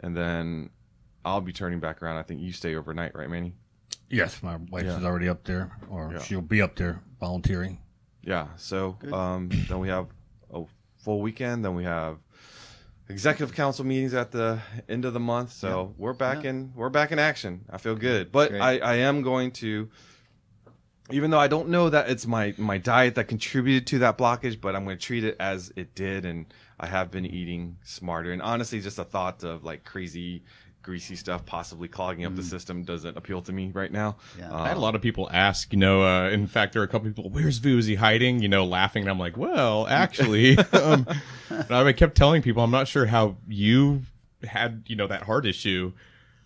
[0.03, 0.69] and then
[1.25, 2.17] I'll be turning back around.
[2.17, 3.53] I think you stay overnight, right, Manny?
[4.09, 4.97] Yes, my wife Yeah.
[4.97, 6.19] is already up there, or Yeah.
[6.21, 7.79] she'll be up there volunteering.
[8.21, 8.47] Yeah.
[8.57, 10.07] So um, then we have
[10.53, 10.63] a
[10.97, 11.65] full weekend.
[11.65, 12.17] Then we have
[13.09, 15.51] executive council meetings at the end of the month.
[15.51, 16.51] So we're back Yeah.
[16.51, 17.65] in we're back in action.
[17.69, 18.61] I feel good, but Great.
[18.61, 19.89] I, I am going to.
[21.09, 24.61] Even though I don't know that it's my my diet that contributed to that blockage,
[24.61, 26.45] but I'm going to treat it as it did, and
[26.79, 28.31] I have been eating smarter.
[28.31, 30.43] And honestly, just the thought of like crazy,
[30.81, 34.17] greasy stuff possibly clogging up the system doesn't appeal to me right now.
[34.37, 34.53] Yeah.
[34.53, 36.87] I had a lot of people ask, you know, uh, in fact, there are a
[36.89, 37.77] couple people, where's Vu?
[37.77, 38.41] Is he hiding?
[38.41, 39.03] You know, laughing.
[39.03, 41.07] And I'm like, well, actually, um,
[41.49, 44.01] and I kept telling people, I'm not sure how you
[44.43, 45.93] had, you know, that heart issue.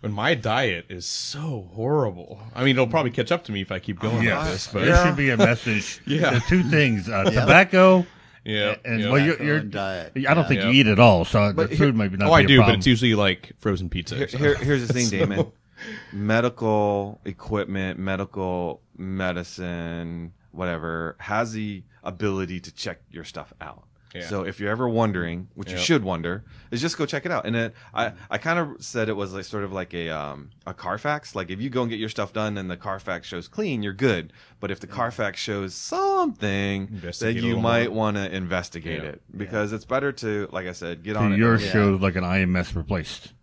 [0.01, 2.39] When my diet is so horrible.
[2.53, 4.85] I mean, it'll probably catch up to me if I keep going like this, but
[4.85, 5.99] There should be a message.
[6.05, 6.35] Yeah.
[6.35, 8.05] The two things: uh, tobacco.
[8.47, 8.75] Yeah.
[8.85, 9.09] And yeah.
[9.11, 10.13] well, you're, you're diet.
[10.15, 10.69] I don't think Yeah.
[10.69, 12.29] you eat at all, so But the here- food might be not.
[12.29, 14.15] oh, I be a do, but it's usually like frozen pizza.
[14.15, 15.51] Here, here- here's the thing, Damon.
[16.13, 23.83] medical equipment, medical medicine, whatever, has the ability to check your stuff out.
[24.17, 24.27] Yeah.
[24.27, 25.85] So if you're ever wondering, which you Yep.
[25.85, 27.45] should wonder, is just go check it out.
[27.45, 30.49] And it, I, I kind of said it was like sort of like a um,
[30.65, 31.35] a Carfax.
[31.35, 33.93] Like if you go and get your stuff done and the Carfax shows clean, you're
[33.93, 34.33] good.
[34.59, 39.03] But if the Carfax shows something, Investigate then a you little might want to investigate
[39.03, 39.09] Yeah.
[39.09, 41.37] it because it's better to, like I said, get on it.
[41.39, 41.71] yours early.
[41.71, 43.33] shows like an IMS replaced.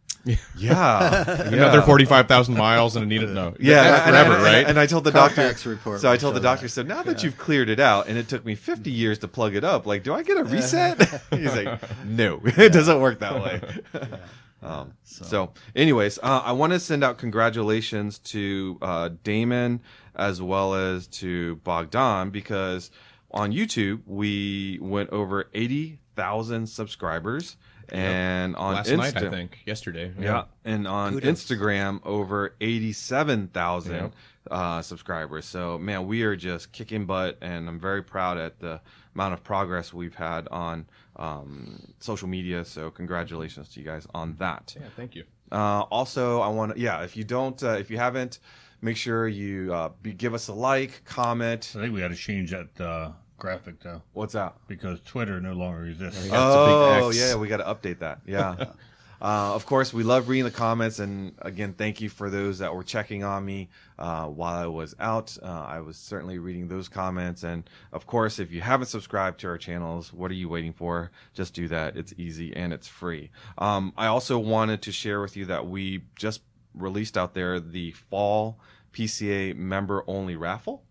[0.56, 3.28] Yeah, Another 45,000 miles and I need it.
[3.30, 3.54] No.
[3.60, 4.66] Yeah, That's and, forever, and- right?
[4.66, 5.70] And I told the Carfax doctor.
[5.70, 6.70] report so I told the doctor, that.
[6.70, 9.54] so now that you've cleared it out, and it took me 50 years to plug
[9.54, 10.98] it up, like, do I get a reset?
[11.30, 13.60] He's like, no, it doesn't work that way.
[14.62, 19.82] Um, so, anyways, uh, I want to send out congratulations to uh, Damon
[20.16, 22.90] as well as to Bogdan because
[23.30, 27.56] on YouTube we went over 80,000 subscribers.
[27.94, 29.58] And on Last Insta- night, I think.
[29.66, 30.12] Yesterday.
[30.18, 30.44] yeah.
[30.64, 34.12] And on Instagram, over 87,000 Yep.
[34.50, 35.44] uh, subscribers.
[35.46, 38.80] So, man, we are just kicking butt, and I'm very proud at the
[39.14, 42.64] amount of progress we've had on um, social media.
[42.64, 44.74] So, congratulations to you guys on that.
[44.78, 45.24] Yeah, thank you.
[45.52, 48.40] Uh, also, I want to, yeah, if you don't, uh, if you haven't,
[48.80, 51.72] make sure you uh, be, give us a like, comment.
[51.76, 53.12] I think we got to change that uh,
[53.44, 54.54] graphic though, What's that?
[54.68, 56.26] because Twitter no longer exists.
[56.26, 56.26] Yeah.
[56.26, 58.20] It's a big Oh, yeah, we got to update that.
[58.26, 58.72] Yeah.
[59.22, 62.74] Uh, of course, we love reading the comments, and again, thank you for those that
[62.74, 65.38] were checking on me uh, while I was out.
[65.42, 69.46] Uh, I was certainly reading those comments, and of course, if you haven't subscribed to
[69.48, 71.10] our channels, what are you waiting for?
[71.32, 71.96] Just do that.
[71.96, 73.30] It's easy and it's free.
[73.56, 76.42] Um, I also wanted to share with you that we just
[76.74, 78.58] released out there the fall
[78.92, 80.82] PCA member only raffle.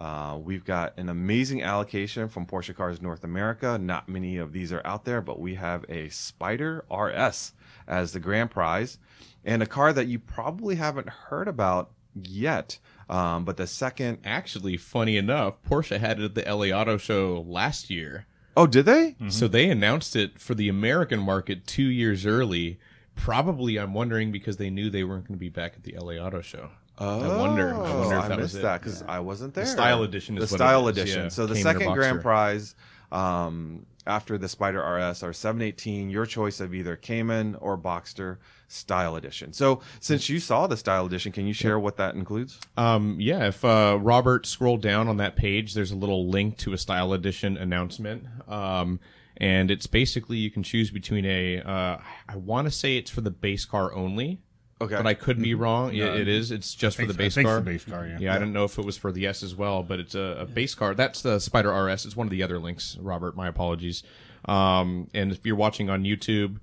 [0.00, 3.76] Uh, we've got an amazing allocation from Porsche Cars North America.
[3.78, 7.52] Not many of these are out there, but we have a Spider RS
[7.86, 8.96] as the grand prize
[9.44, 12.78] and a car that you probably haven't heard about yet.
[13.10, 17.44] Um, but the second, Actually, funny enough, Porsche had it at the LA Auto Show
[17.46, 18.26] last year.
[18.56, 19.16] oh, did they?
[19.28, 22.78] So they announced it for the American market two years early.
[23.16, 26.14] Probably, I'm wondering because they knew they weren't going to be back at the LA
[26.14, 26.70] Auto Show.
[27.00, 27.32] I wonder.
[27.32, 29.64] I wonder if Oh, I that missed was that because I wasn't there.
[29.64, 31.24] The style edition the style edition.
[31.24, 31.28] yeah.
[31.28, 32.74] So the Came in a second grand prize
[33.10, 36.10] um, after the Spider RS are 718.
[36.10, 39.52] Your choice of either Cayman or Boxster style edition.
[39.52, 42.58] So since you saw the style edition, can you share what that includes?
[42.76, 46.72] Um, yeah, if uh, Robert scrolled down on that page, there's a little link to
[46.72, 48.24] a style edition announcement.
[48.48, 49.00] Um,
[49.36, 53.22] and it's basically you can choose between a, uh, I want to say it's for
[53.22, 54.40] the base car only,
[54.80, 54.96] Okay.
[54.96, 55.92] but I could be wrong.
[55.92, 56.50] Yeah, it is.
[56.50, 57.60] It's just for the base I think it's car.
[57.60, 58.16] the base car, yeah.
[58.18, 60.38] Yeah, I don't know if it was for the S as well, but it's a,
[60.40, 60.94] a base car.
[60.94, 62.06] That's the Spider RS.
[62.06, 63.36] It's one of the other links, Robert.
[63.36, 64.02] My apologies.
[64.46, 66.60] Um, and if you're watching on YouTube,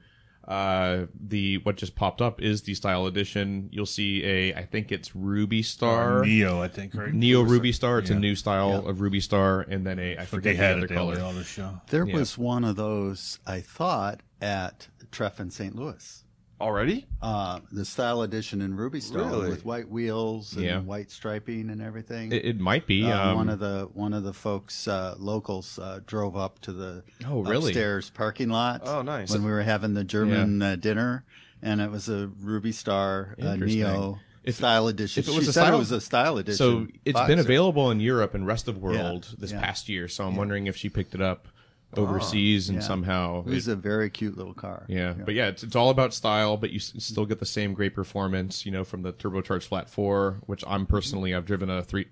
[0.48, 3.68] uh, the what just popped up is the style edition.
[3.72, 6.24] You'll see a, I think it's Ruby Star.
[6.24, 7.14] Neo, I think, right?
[7.14, 8.00] Neo Ruby Star.
[8.00, 10.68] It's a new style of Ruby Star, and then a I But forget they had
[10.68, 11.14] the it other the color.
[11.16, 11.82] other on the show.
[11.90, 12.16] There Yeah.
[12.16, 15.76] was one of those, I thought, at Treff in St.
[15.76, 16.24] Louis.
[16.60, 17.06] Already?
[17.22, 19.50] Uh, the style edition in Ruby Star Really?
[19.50, 20.80] with white wheels and Yeah.
[20.80, 22.32] white striping and everything.
[22.32, 25.78] It, it might be Uh, um, one of the one of the folks uh, locals
[25.78, 27.68] uh, drove up to the Oh, really?
[27.70, 28.82] upstairs parking lot.
[28.86, 29.30] Oh, nice.
[29.32, 31.26] When we were having the German uh, dinner,
[31.62, 33.82] and it was a Ruby Star uh, Interesting.
[33.84, 35.22] Neo If- style edition.
[35.22, 36.58] if it was she a said style- it was a style edition.
[36.58, 37.28] So it's boxer.
[37.28, 39.62] been available in Europe and rest of world this yeah.
[39.62, 40.08] past year.
[40.08, 41.48] So I'm wondering if she picked it up
[41.96, 42.84] overseas and Yeah.
[42.84, 44.86] somehow It was it- a very cute little car.
[44.88, 47.74] Yeah, but yeah, it's, it's all about style, but you s- still get the same
[47.74, 51.82] great performance, you know, from the turbocharged flat four, which I'm personally I've driven a
[51.84, 52.08] three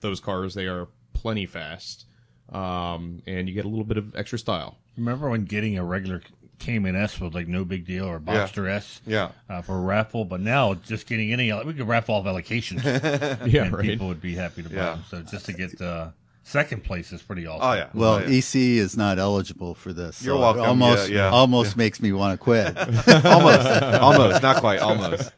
[0.00, 0.54] those cars.
[0.54, 2.06] They are plenty fast,
[2.52, 4.78] um, and you get a little bit of extra style.
[4.96, 6.22] Remember when getting a regular
[6.58, 8.46] Cayman S was like no big deal, or Yeah.
[8.46, 9.32] Boxster S, Yeah.
[9.50, 10.24] uh, for a raffle.
[10.24, 12.82] But now just getting any, we could raffle off allocations,
[13.52, 13.82] Yeah, and right.
[13.84, 14.90] people would be happy to buy Yeah.
[14.92, 15.04] them.
[15.10, 16.10] So just to get uh,
[16.46, 17.68] second place is pretty awesome.
[17.68, 17.88] Oh, yeah.
[17.92, 18.38] Well, Oh, yeah.
[18.38, 20.22] EC is not eligible for this.
[20.22, 20.62] You're so welcome.
[20.62, 21.30] Almost, Yeah, yeah.
[21.30, 22.76] almost makes me want to quit.
[23.26, 25.32] almost, almost, not quite, almost.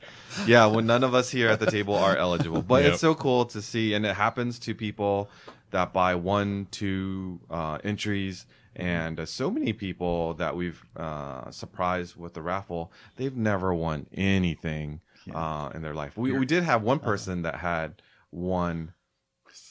[0.46, 2.92] Yeah, when none of us here at the table are eligible, but Yep.
[2.92, 5.30] it's so cool to see, and it happens to people
[5.70, 12.16] that buy one, two uh, entries, and uh, so many people that we've uh, surprised
[12.16, 15.00] with the raffle, they've never won anything
[15.34, 16.16] uh, in their life.
[16.16, 18.92] We we did have one person that had won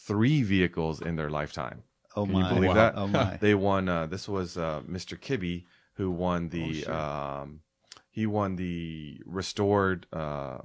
[0.07, 1.83] three vehicles in their lifetime.
[2.15, 2.49] Oh Can my!
[2.49, 2.93] you believe that?
[2.95, 3.37] Oh my!
[3.41, 3.87] They won.
[3.89, 5.19] Uh, this was uh, Mr.
[5.19, 6.85] Kibbe who won the.
[6.87, 6.93] Oh,
[7.43, 7.61] um,
[8.09, 10.59] he won the restored uh,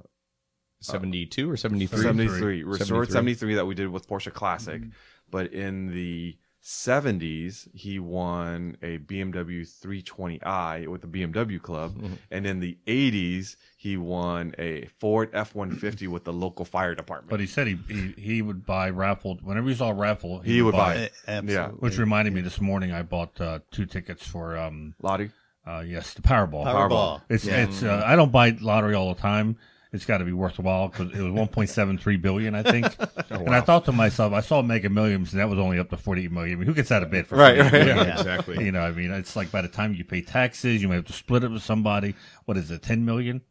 [0.81, 2.01] Seventy two or seventy three.
[2.01, 3.13] 73 restored 73.
[3.13, 4.89] 73 that we did with Porsche Classic, Mm-hmm.
[5.29, 12.13] but in the 70s he won a BMW 320i with the BMW Club, Mm-hmm.
[12.31, 17.29] and in the 80s he won a Ford F150 with the local fire department.
[17.29, 20.39] But he said he, he he would buy raffle whenever he saw a raffle.
[20.39, 21.13] He would buy it.
[21.27, 21.79] Absolutely.
[21.79, 25.31] Which reminded me, this morning I bought uh, two tickets for um Lottie.
[25.67, 26.63] uh yes the Powerball.
[26.65, 27.21] Powerball.
[27.29, 27.63] It's Yeah.
[27.65, 29.57] it's uh, I don't buy lottery all the time.
[29.93, 32.87] It's got to be worthwhile because it was 1.73 billion, I think.
[33.31, 35.89] Oh, and I thought to myself, I saw Mega Millions, and that was only up
[35.89, 36.53] to 48 million.
[36.53, 37.71] I mean, who gets out of bed for Right, right.
[37.71, 37.97] million?
[37.97, 38.63] Yeah, exactly.
[38.63, 41.05] You know, I mean, it's like by the time you pay taxes, you may have
[41.05, 42.13] to split it with somebody.
[42.45, 43.41] What is it, 10 million?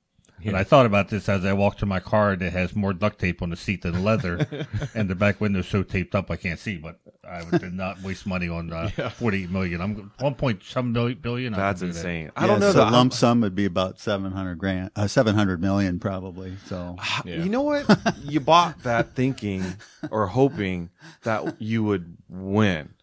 [0.44, 3.18] And I thought about this as I walked to my car that has more duct
[3.18, 4.46] tape on the seat than leather,
[4.94, 6.76] and the back window's so taped up I can't see.
[6.78, 9.80] But I did not waste money on uh, 48 million.
[9.80, 11.54] I'm 1.7 billion.
[11.54, 11.98] I That's can do that.
[11.98, 12.32] insane.
[12.36, 15.34] I don't know so the lump sum would be about seven hundred grand, uh, seven
[15.34, 16.56] hundred million probably.
[16.66, 17.36] So Yeah.
[17.36, 17.86] You know what?
[18.22, 19.76] you bought that thinking
[20.10, 20.90] or hoping
[21.22, 22.94] that you would win.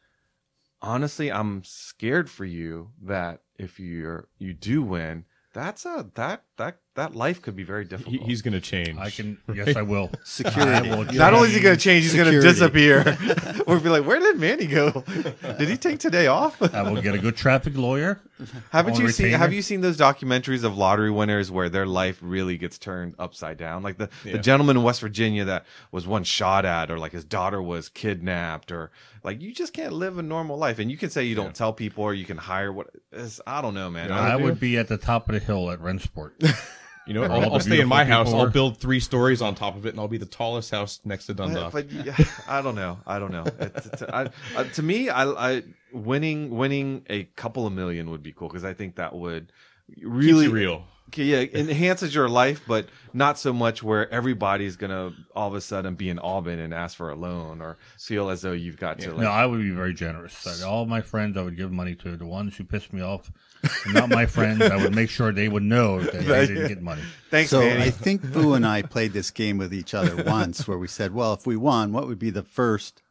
[0.82, 6.80] Honestly, I'm scared for you that if you're you do win, that's a that that
[7.00, 8.16] that life could be very difficult.
[8.16, 8.98] He, he's going to change.
[8.98, 9.38] I can.
[9.60, 10.12] Yes, I will.
[10.24, 10.90] Security.
[10.90, 13.18] I will Not only is he going to change, he's going to disappear
[13.68, 15.04] we'll be like, where did Manny go?
[15.42, 16.62] Did he take today off?
[16.62, 18.22] I will get a good traffic lawyer.
[18.72, 19.32] Haven't on you seen?
[19.32, 23.58] Have you seen those documentaries of lottery winners where their life really gets turned upside
[23.58, 23.84] down?
[23.84, 27.26] Like the the gentleman in West Virginia that was one shot at, or like his
[27.26, 28.92] daughter was kidnapped, or
[29.24, 30.80] like you just can't live a normal life.
[30.80, 33.62] And you can say you don't tell people, or you can hire what is I
[33.62, 34.12] don't know, man.
[34.12, 36.32] I I, would be at the top of the hill at Rennsport.
[37.08, 38.28] You know, I'll, I'll stay in my house.
[38.28, 41.00] people I'll build three stories on top of it, and I'll be the tallest house
[41.06, 41.74] next to Dundalk.
[41.74, 42.16] but, but yeah,
[42.48, 43.00] I don't know.
[43.08, 43.46] I don't know.
[43.46, 48.22] It, it- I, uh, to me, I, I winning winning a couple of million would
[48.22, 49.52] be cool because I think that would
[50.04, 50.84] really Keeps real.
[51.08, 55.62] Okay, yeah, enhances your life, but not so much where everybody's gonna all of a
[55.62, 59.00] sudden be in Albany and ask for a loan or feel as though you've got
[59.00, 59.10] to.
[59.14, 60.46] Like, no, I would be very generous.
[60.46, 62.16] Like, all my friends, I would give money to.
[62.16, 63.32] The ones who pissed me off,
[63.88, 67.02] not my friends, I would make sure they would know that they didn't get money.
[67.30, 67.84] Thanks, So Manny.
[67.84, 71.14] I think Vu and I played this game with each other once where we said,
[71.14, 73.02] well, if we won, what would be the first,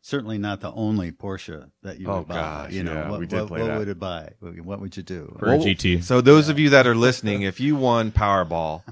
[0.00, 2.34] certainly not the only Porsche that you Oh, would buy?
[2.34, 3.78] gosh, you know, yeah, what, we did what, play what that.
[3.78, 4.32] would it buy?
[4.40, 5.36] What would you do?
[5.38, 6.02] For a GT.
[6.02, 8.82] So those of you that are listening, if you won Powerball,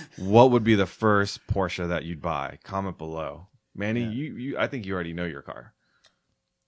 [0.16, 2.58] what would be the first Porsche that you'd buy?
[2.64, 3.48] Comment below.
[3.74, 5.74] Manny, you, you I think you already know your car.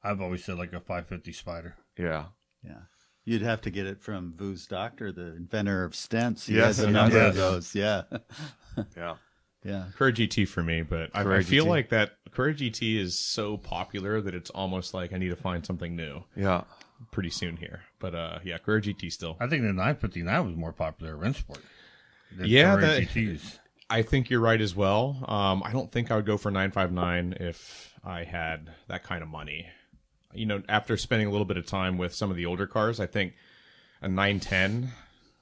[0.05, 1.77] I've always said like a 550 Spider.
[1.97, 2.27] Yeah.
[2.65, 2.79] Yeah.
[3.25, 6.47] You'd have to get it from Vu's doctor, the inventor of stents.
[6.47, 7.75] He Yes, has a he number of those.
[7.75, 8.03] Yeah.
[8.97, 9.17] Yeah.
[9.65, 9.85] Yeah.
[9.97, 11.69] Carrera GT for me, but I, I feel GT.
[11.69, 15.65] like that Carrera GT is so popular that it's almost like I need to find
[15.65, 16.65] something new Yeah.
[17.13, 17.83] pretty soon here.
[18.01, 19.37] But uh, yeah, Carrera GT still.
[19.39, 21.61] I think the 959 was more popular at Rennsport.
[22.43, 23.59] Yeah, Ferrari that- GTs.
[23.91, 25.23] I think you're right as well.
[25.29, 29.29] Um, I don't think I would go for 959 if I had that kind of
[29.29, 29.67] money.
[30.35, 32.99] You know, after spending a little bit of time with some of the older cars,
[33.01, 33.35] I think
[34.01, 34.93] a 910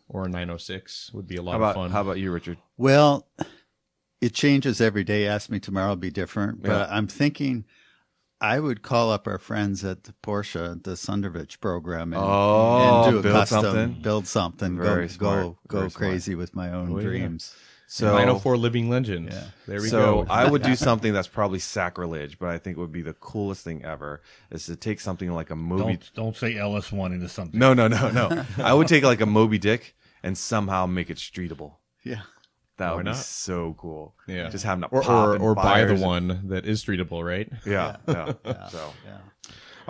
[0.08, 1.90] or a 906 would be a lot about of fun.
[1.90, 2.58] how about you, Richard?
[2.76, 3.28] Well,
[4.20, 5.26] it changes every day.
[5.26, 6.62] Ask me tomorrow, will be different.
[6.62, 6.96] But Yeah.
[6.96, 7.64] I'm thinking
[8.40, 13.12] I would call up our friends at the Porsche, the Sonderwunsch program, and, Oh, and
[13.12, 14.02] do a build custom, something?
[14.02, 15.42] build something, Very go smart.
[15.42, 15.98] go go Very smart.
[16.10, 17.02] crazy with my own Oh, yeah.
[17.98, 18.10] Dreams.
[18.10, 19.28] So 904 Living Legend.
[19.32, 19.44] Yeah.
[19.66, 20.24] There we so go.
[20.26, 23.64] So I would do something that's probably sacrilege, but I think would be the coolest
[23.64, 25.82] thing ever is to take something like a Moby.
[25.94, 27.58] Don't don't say LS1 into something.
[27.58, 28.44] No, no, no, no.
[28.58, 31.74] I would take like a Moby Dick and somehow make it streetable.
[32.04, 32.22] Yeah.
[32.76, 34.14] That Why would be so cool.
[34.26, 34.48] yeah.
[34.48, 36.00] just having a or pop or, or buy the fires.
[36.00, 37.50] one that is streetable, right?
[37.66, 38.32] Yeah, yeah.
[38.70, 39.18] So, Yeah.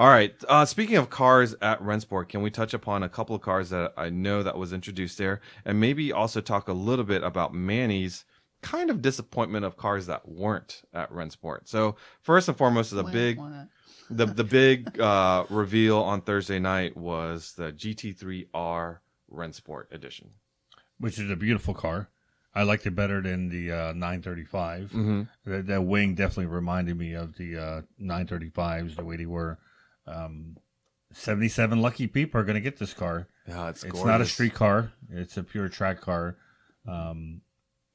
[0.00, 0.34] All right.
[0.48, 3.92] Uh, speaking of cars at Rennsport, can we touch upon a couple of cars that
[3.98, 8.24] I know that was introduced there, and maybe also talk a little bit about Manny's
[8.62, 11.68] kind of disappointment of cars that weren't at Rennsport.
[11.68, 13.38] So first and foremost, is a big,
[14.08, 20.30] the the big uh, reveal on Thursday night was the GT3R Rennsport edition.
[20.96, 22.08] which is a beautiful car.
[22.54, 24.84] I liked it better than the uh, 935.
[24.84, 25.22] Mm-hmm.
[25.44, 29.58] That, that wing definitely reminded me of the uh, 935s, the way they were.
[30.10, 30.56] Um,
[31.12, 33.28] 77 lucky people are going to get this car.
[33.46, 36.36] Yeah, it's It's not a street car, it's a pure track car.
[36.86, 37.42] Um,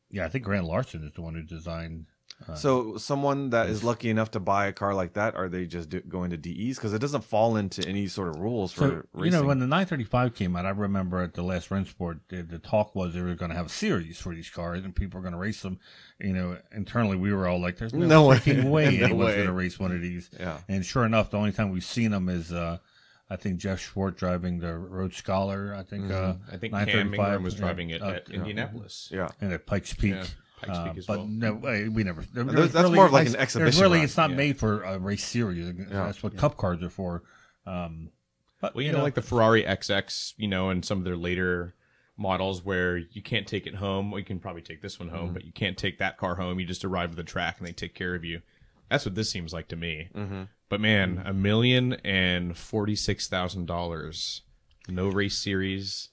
[0.10, 2.08] yeah, I think Grant Larson is the one who designed.
[2.56, 5.90] So someone that is lucky enough to buy a car like that, are they just
[5.90, 9.24] do, going to DEs because it doesn't fall into any sort of rules for So,
[9.24, 12.60] you know, when the 935 came out, I remember at the last Rennsport, the, the
[12.60, 15.24] talk was they were going to have a series for these cars and people were
[15.24, 15.80] going to race them.
[16.20, 18.38] You know, internally we were all like, there's no, No way.
[18.38, 20.30] freaking way No anyone's going to race one of these.
[20.40, 20.60] Yeah.
[20.68, 22.78] And sure enough, the only time we've seen them is, uh,
[23.30, 25.74] I think Jeff Zwart driving the Road Scholar.
[25.76, 28.36] I think, uh, I think Cam 935, Ingram was yeah, driving it uh, at yeah.
[28.36, 29.10] Indianapolis.
[29.12, 29.30] yeah.
[29.42, 30.14] and at Pikes Peak.
[30.14, 30.26] Yeah,
[30.66, 31.28] Pikes Peak Uh, as but well.
[31.28, 32.22] no, way, we never.
[32.34, 34.06] there- there's that's really- more of like an there's exhibition Really, run.
[34.06, 34.36] it's not Yeah.
[34.36, 35.74] made for a race series.
[35.90, 37.24] That's what Cup cars are for.
[37.66, 38.10] Um,
[38.62, 41.76] but Well, you, know, like the Ferrari XX, you know, and some of their later
[42.18, 44.10] models where you can't take it home.
[44.12, 46.60] Well, you can probably take this one home, but you can't take that car home.
[46.60, 48.42] You just arrive at the track and they take care of you.
[48.90, 50.10] That's what this seems like to me.
[50.16, 50.44] Mm-hmm.
[50.70, 54.42] But man, a million and forty six thousand dollars,
[54.88, 56.10] no race series,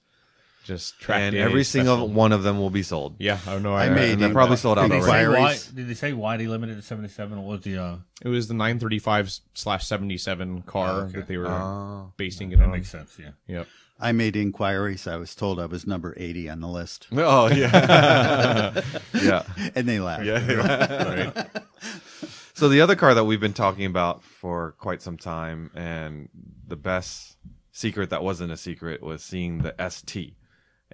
[0.64, 3.16] just track and day every single one of them will be sold.
[3.18, 3.74] Yeah, I don't know.
[3.74, 5.42] I I, made and they're probably sold out Did Did they, say already.
[5.42, 7.36] why, did they say why they limited to 77?
[7.42, 10.94] What was the, uh, it was the nine thirty five slash seventy seven car Oh,
[11.04, 11.18] okay.
[11.18, 12.12] that they were Oh.
[12.16, 12.70] basing it that on.
[12.72, 13.30] makes sense, yeah.
[13.46, 13.68] Yep.
[14.00, 15.06] I made inquiries.
[15.06, 17.06] I was told I was number 80 on the list.
[17.12, 18.80] Oh yeah,
[19.14, 19.42] yeah.
[19.76, 20.24] And they laughed.
[20.24, 21.44] Yeah.
[22.54, 26.28] So the other car that we've been talking about for quite some time, and
[26.68, 27.36] the best
[27.72, 30.34] secret that wasn't a secret was seeing the ST.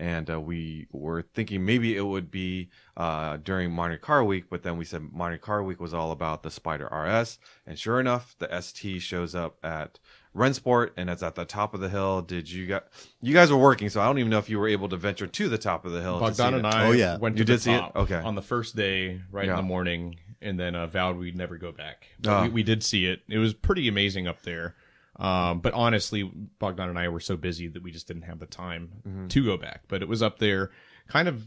[0.00, 4.62] And uh, we were thinking maybe it would be uh, during Monte Car Week, but
[4.62, 7.40] then we said Monte Car Week was all about the Spider RS.
[7.66, 9.98] And sure enough, the ST shows up at
[10.37, 12.22] Rennsport, and it's at the top of the hill.
[12.22, 12.87] Did you got
[13.20, 15.26] you guys were working, so I don't even know if you were able to venture
[15.26, 16.20] to the top of the hill.
[16.20, 16.56] to see Bogdan it.
[16.58, 17.16] and I Oh, yeah.
[17.16, 17.79] went to You the did see it?
[17.81, 18.14] top Okay.
[18.20, 19.52] on the first day, right Yeah.
[19.52, 22.06] in the morning, and then uh, vowed we'd never go back.
[22.20, 22.42] But Ah.
[22.44, 23.23] we, we did see it.
[23.29, 24.77] It was pretty amazing up there.
[25.19, 26.23] Um, but honestly,
[26.58, 29.29] Bogdan and I were so busy that we just didn't have the time Mm-hmm.
[29.29, 29.83] to go back.
[29.88, 30.71] But it was up there,
[31.08, 31.44] kind of.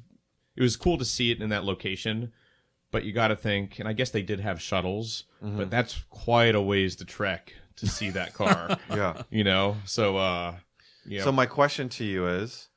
[0.55, 2.33] It was cool to see it in that location.
[2.91, 5.57] But you got to think, and I guess they did have shuttles, Mm-hmm.
[5.57, 8.77] but that's quite a ways to trek to see that car.
[8.89, 9.21] Yeah.
[9.29, 10.55] you know, so uh,
[11.05, 11.23] yeah.
[11.23, 12.67] So my question to you is,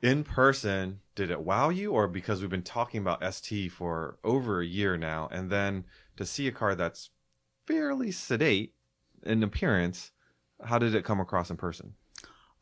[0.00, 4.60] in person, did it wow you, or because we've been talking about ST for over
[4.62, 5.84] a year now, and then
[6.16, 7.10] to see a car that's
[7.66, 8.72] fairly sedate
[9.24, 10.10] in appearance,
[10.64, 11.94] how did it come across in person?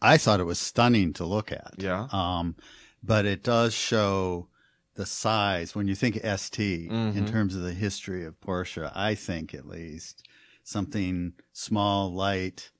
[0.03, 1.75] I thought it was stunning to look at.
[1.77, 2.09] Yeah.
[2.13, 2.57] Um,
[3.03, 4.49] but it does show
[4.95, 7.19] the size when you think ST Mm-hmm.
[7.19, 8.91] in terms of the history of Porsche.
[8.95, 10.27] I think at least
[10.65, 12.71] something small, light,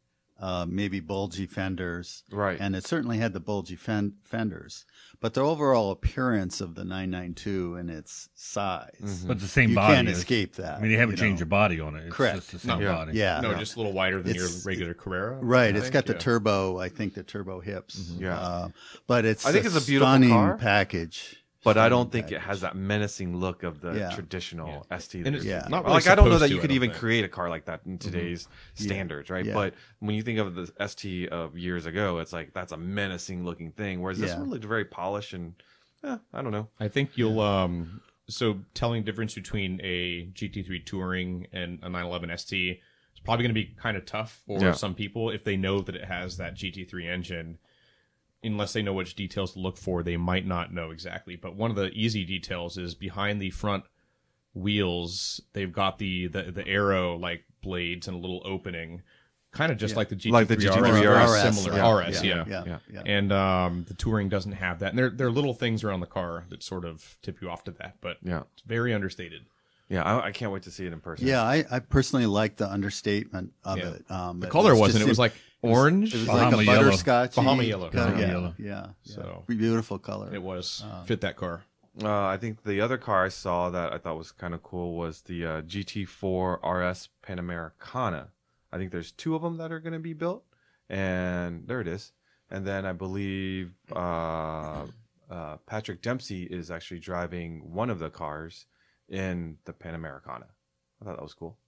[0.41, 2.23] uh, maybe bulgy fenders.
[2.33, 2.59] Right.
[2.59, 4.87] And it certainly had the bulgy fen- fenders,
[5.21, 9.29] but the overall appearance of the 992 and its size, Mm-hmm.
[9.29, 9.95] But the same you body.
[9.97, 10.79] can't is- escape that.
[10.79, 11.29] I mean, they haven't you know.
[11.29, 12.07] changed your body on it.
[12.07, 12.37] It's Correct.
[12.37, 12.93] just the same No.
[12.93, 13.13] body.
[13.19, 13.41] Yeah.
[13.41, 13.59] no, yeah.
[13.59, 15.37] just a little wider than your regular Carrera.
[15.43, 16.19] Right, I it's think, got the yeah.
[16.21, 16.79] turbo.
[16.79, 18.13] I think the turbo hips.
[18.19, 18.39] Yeah.
[18.39, 18.69] uh,
[19.07, 20.57] but it's I think it's a beautiful stunning car.
[20.57, 21.37] package.
[21.63, 24.11] But I don't think it has that menacing look of the Yeah.
[24.15, 25.27] traditional ST.
[25.27, 25.67] And that it's is- Yeah.
[25.69, 27.01] not really like I don't know supposed that to, you I could don't even think.
[27.01, 28.87] create a car like that in today's Yeah.
[28.87, 29.45] standards, right?
[29.45, 29.53] Yeah.
[29.53, 33.45] But when you think of the ST of years ago, it's like that's a menacing
[33.45, 34.01] looking thing.
[34.01, 34.39] Whereas this Yeah.
[34.41, 35.55] one looked very polished and,
[36.03, 36.69] eh, I don't know.
[36.81, 42.81] I think you'll um so telling difference between a GT3 Touring and a 911 ST
[43.13, 44.73] is probably going to be kind of tough for Yeah.
[44.73, 47.59] some people if they know that it has that GT3 engine.
[48.43, 51.37] Unless they know which details to look for, they might not know exactly.
[51.37, 53.85] But one of the easy details is behind the front
[54.55, 59.03] wheels, they've got the the, the arrow like blades and a little opening,
[59.53, 62.09] kind of just like the GT3 Like the GT3 RS, RS, similar yeah.
[62.09, 62.45] RS, yeah.
[62.49, 62.79] yeah, Yeah.
[62.93, 63.03] yeah.
[63.05, 64.91] And um, the touring doesn't have that.
[64.91, 67.65] And there, there are little things around the car that sort of tip you off
[67.65, 68.43] to that, but Yeah.
[68.55, 69.43] it's very understated.
[69.89, 71.27] Yeah, I, I can't wait to see it in person.
[71.27, 73.89] Yeah, I, I personally like the understatement of Yeah.
[73.91, 74.11] it.
[74.11, 75.05] Um, The it color was wasn't.
[75.05, 75.33] It was like
[75.63, 76.15] orange.
[76.15, 76.85] it was Bahama like a yellow.
[76.85, 77.35] butterscotch.
[77.35, 77.91] Bahama yellow.
[77.91, 78.55] Color, Bahama yeah, yellow.
[78.59, 79.15] yeah, yeah.
[79.15, 80.35] So- beautiful color.
[80.35, 81.63] it was Uh, fit that car.
[82.03, 84.95] Uh, I think the other car I saw that I thought was kind of cool
[84.97, 88.29] was the uh, GT4 RS Panamericana.
[88.73, 90.45] I think there's two of them that are going to be built,
[90.89, 92.13] and there it is.
[92.49, 94.87] And then I believe uh,
[95.31, 98.67] uh, Patrick Dempsey is actually driving one of the cars
[99.09, 100.47] in the Panamericana.
[101.01, 101.59] I thought that was cool.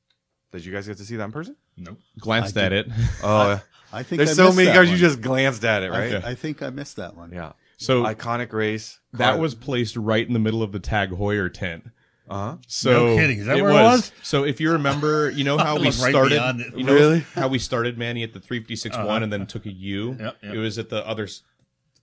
[0.52, 1.56] Did you guys get to see that in person?
[1.76, 1.98] Nope.
[2.20, 2.86] Glanced I at it.
[3.22, 3.60] Oh,
[3.92, 6.10] I think there's I so many that cars you just glanced at it, I, right?
[6.10, 7.32] th- I think I missed that one.
[7.32, 9.00] yeah, So iconic race.
[9.14, 11.90] that was placed right in the middle of the Tag Heuer tent.
[12.28, 12.56] uh huh.
[12.68, 13.38] So No kidding.
[13.40, 14.12] Is that where it was?
[14.22, 17.20] So if you remember, you know how we Look right started, you know Really?
[17.34, 20.16] how we started Manny at the 356 one and then took a U.
[20.18, 20.54] Yep, yep.
[20.54, 21.28] It was at the other,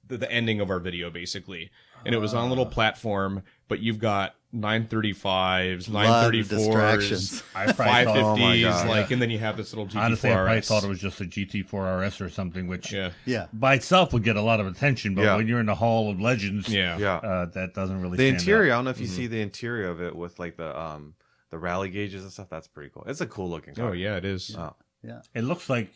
[0.07, 1.69] the, the ending of our video basically,
[2.05, 2.49] and it was on a Ah.
[2.49, 3.43] little platform.
[3.67, 7.43] But you've got 935s, Lot of 934s.
[7.53, 10.31] I probably thought, Oh my 550s, like, and then you have this little GT4 honestly,
[10.31, 10.67] I probably RS.
[10.67, 13.45] thought it was just a GT4 RS or something, which yeah, Yeah.
[13.53, 15.13] by itself would get a lot of attention.
[15.13, 15.35] But Yeah.
[15.35, 17.15] when you're in the Hall of Legends, yeah, Yeah.
[17.17, 18.73] uh, that doesn't really the stand interior.
[18.73, 21.13] I don't know if you see the interior of it with like the um
[21.51, 22.47] the rally gauges and stuff.
[22.49, 23.03] That's pretty cool.
[23.07, 23.89] It's a cool looking car.
[23.89, 24.55] Oh yeah, it is.
[24.57, 24.75] Oh.
[25.03, 25.21] Yeah.
[25.35, 25.89] It looks like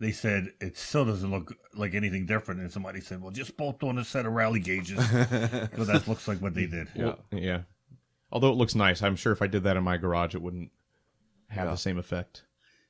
[0.00, 2.60] they said it still doesn't look like anything different.
[2.60, 6.28] And somebody said, "Well, just bolt on a set of rally gauges." so that looks
[6.28, 6.88] like what they did.
[6.94, 7.14] Yeah.
[7.32, 7.62] Yeah.
[8.36, 10.70] Although it looks nice, I'm sure if I did that in my garage, it wouldn't
[11.48, 11.70] have Yeah.
[11.70, 12.42] the same effect.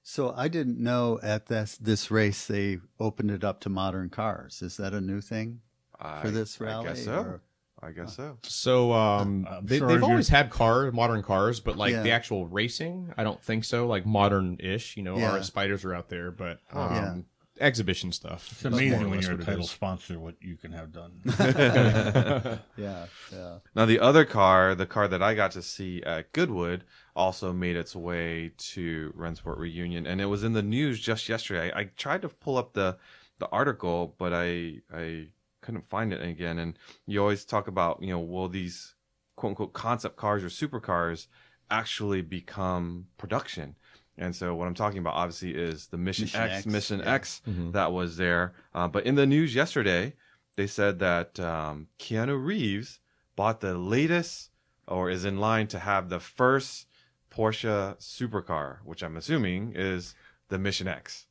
[0.03, 4.61] So I didn't know at this this race they opened it up to modern cars.
[4.61, 5.61] Is that a new thing
[6.01, 6.89] I, for this rally?
[6.89, 7.15] I guess so.
[7.21, 7.43] or-
[7.81, 8.39] I guess so.
[8.43, 12.03] So um, I'm they, sure they've you're- always had car modern cars, but like Yeah.
[12.03, 13.87] the actual racing, I don't think so.
[13.87, 15.37] Like modern-ish, you know, Yeah.
[15.37, 17.15] RS Spiders are out there, but um, yeah.
[17.59, 18.49] Exhibition stuff.
[18.53, 20.93] It's That's more or amazing when less you're a title sponsor what you can have
[20.93, 21.21] done.
[22.77, 23.07] Yeah.
[23.33, 23.59] Yeah.
[23.75, 26.85] Now the other car, the car that I got to see at Goodwood,
[27.15, 31.73] also made its way to Rennsport Reunion, and it was in the news just yesterday.
[31.73, 32.99] I, I tried to pull up the
[33.39, 35.29] the article, but I I
[35.63, 36.59] couldn't find it again.
[36.59, 38.95] And you always talk about you know will these
[39.37, 41.27] quote unquote concept cars or supercars
[41.71, 43.77] actually become production?
[44.19, 47.15] And so what I'm talking about obviously is the Mission, Mission X, X, Mission yeah.
[47.15, 48.55] X that was there.
[48.75, 50.15] Uh, but in the news yesterday,
[50.57, 53.01] they said that um, Keanu Reeves
[53.37, 54.51] bought the latest
[54.89, 56.87] or is in line to have the first
[57.31, 60.15] Porsche supercar, which I'm assuming is
[60.49, 61.27] the Mission X.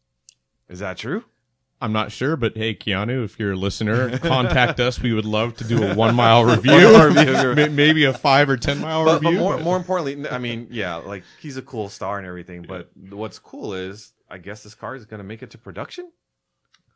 [0.69, 1.25] Is that true?
[1.81, 5.01] I'm not sure, but hey, Keanu, if you're a listener, contact us.
[5.01, 7.55] We would love to do a one mile review, One mile review.
[7.55, 9.39] May- maybe a five or ten mile But, but review.
[9.39, 12.63] more, but- more importantly, I mean, yeah, like he's a cool star and everything.
[12.67, 16.11] But what's cool is I guess this car is going to make it to production.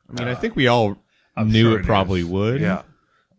[0.09, 0.97] I mean, I think we all
[1.35, 2.61] I'm knew sure it it probably would.
[2.61, 2.83] Yeah.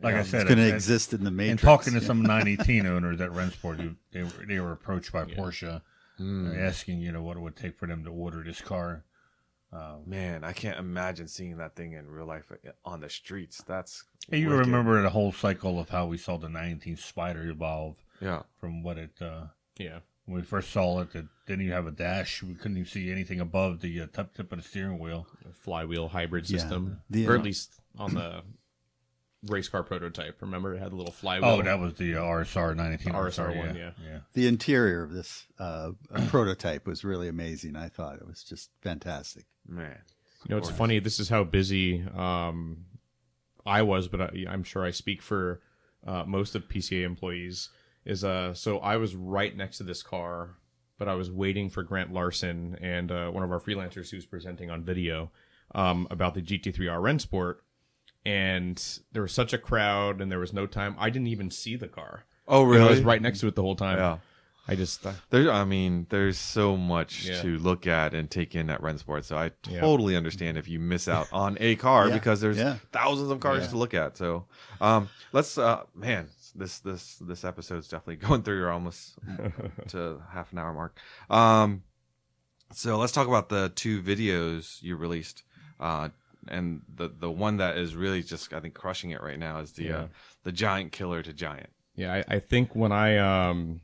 [0.02, 1.50] Like I said, It's going to exist in the Matrix.
[1.50, 2.06] And talking to Yeah.
[2.06, 5.80] some 918 owners at Rennsport, you, they, were- they were approached by Porsche
[6.20, 9.04] uh, asking, you know, what it would take for them to order this car.
[10.06, 13.62] Man, I can't imagine seeing that thing in real life uh, on the streets.
[13.66, 14.66] That's And you wicked.
[14.66, 18.42] remember the whole cycle of how we saw the 918 Spider evolve Yeah.
[18.58, 19.46] from what it, uh,
[19.78, 20.00] Yeah.
[20.24, 22.42] when we first saw it, it didn't even have a dash.
[22.42, 25.26] We couldn't even see anything above the uh, top tip of the steering wheel.
[25.52, 26.58] Flywheel hybrid Yeah.
[26.58, 27.02] system.
[27.08, 28.42] The, or uh, at least on the
[29.48, 30.36] race car prototype.
[30.42, 31.48] Remember, it had the little flywheel.
[31.48, 33.12] Oh, that was the uh, RSR 918.
[33.14, 33.82] RSR one, yeah.
[33.82, 33.90] yeah.
[34.04, 34.18] yeah.
[34.34, 35.92] The interior of this uh,
[36.28, 37.74] prototype was really amazing.
[37.76, 39.46] I thought it was just fantastic.
[39.66, 39.98] Man.
[40.48, 40.98] You know, it's funny.
[40.98, 42.86] This is how busy um,
[43.66, 45.60] I was, but I, I'm sure I speak for
[46.06, 47.68] uh, most of PCA employees.
[48.06, 50.56] Is uh, so I was right next to this car,
[50.98, 54.70] but I was waiting for Grant Larson and uh, one of our freelancers who's presenting
[54.70, 55.30] on video
[55.74, 57.56] um, about the GT3R Rennsport,
[58.24, 58.82] and
[59.12, 60.96] there was such a crowd, and there was no time.
[60.98, 62.24] I didn't even see the car.
[62.48, 63.98] Oh, And I was right next to it the whole time.
[63.98, 64.18] Yeah.
[64.68, 67.42] I just uh, There, I mean, there's so much Yeah.
[67.42, 69.24] to look at and take in at Rennsport.
[69.24, 69.80] So I Yeah.
[69.80, 72.14] totally understand if you miss out on a car Yeah.
[72.14, 72.76] because there's Yeah.
[72.92, 74.16] thousands of cars to look at.
[74.16, 74.46] So,
[74.80, 79.18] um, let's, uh, man, this this this episode's definitely going through your almost
[79.88, 80.98] to half an hour mark.
[81.28, 81.82] Um,
[82.72, 85.42] so let's talk about the two videos you released.
[85.80, 86.10] Uh,
[86.48, 89.72] and the the one that is really just I think crushing it right now is
[89.72, 90.06] the uh,
[90.44, 91.70] the giant killer to giant.
[91.96, 93.80] Yeah, I, I think when I um,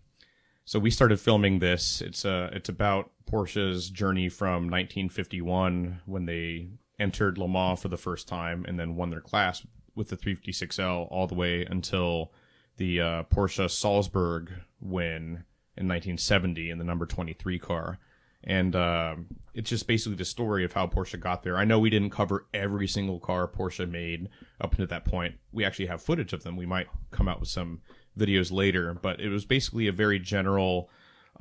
[0.67, 2.03] so we started filming this.
[2.03, 7.97] It's uh, it's about Porsche's journey from 1951 when they entered Le Mans for the
[7.97, 9.65] first time and then won their class
[9.95, 12.33] with the 356L all the way until
[12.79, 15.45] the uh, Porsche Salzburg win
[15.77, 17.99] in 1970 in the number 23 car.
[18.43, 21.57] And um, it's just basically the story of how Porsche got there.
[21.57, 24.29] I know we didn't cover every single car Porsche made
[24.61, 25.37] up until that point.
[25.53, 26.57] We actually have footage of them.
[26.57, 27.81] We might come out with some
[28.19, 30.91] videos later, but it was basically a very general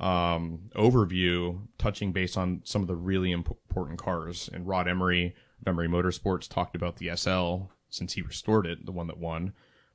[0.00, 4.50] um, overview touching base on some of the really imp- important cars.
[4.52, 8.92] And Rod Emory, of Emory Motorsports, talked about the SL since he restored it, the
[8.92, 9.52] one that won.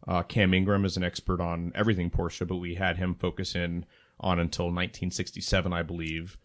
[0.08, 3.86] Uh, Cam Ingram is an expert on everything Porsche, but we had him focus in
[4.20, 6.38] on until 1967, I believe.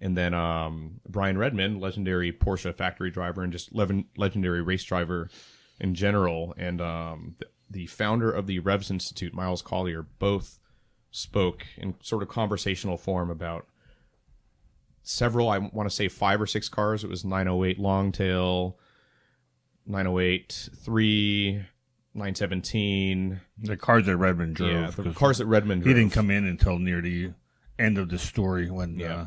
[0.00, 5.30] And then um, Brian Redman, legendary Porsche factory driver and just leven- legendary race driver
[5.78, 7.36] in general, and um,
[7.70, 10.58] the, founder of the Revs Institute, Miles Collier, both
[11.10, 13.66] spoke in sort of conversational form about
[15.02, 17.04] several, I want to say five or six cars.
[17.04, 18.78] It was 908 Longtail,
[19.86, 21.52] 908 3,
[22.14, 23.40] 917.
[23.58, 24.70] The cars that Redman drove.
[24.72, 27.32] Yeah, the cars that Redman He didn't come in until near the
[27.78, 29.14] end of the story when Yeah.
[29.14, 29.26] uh,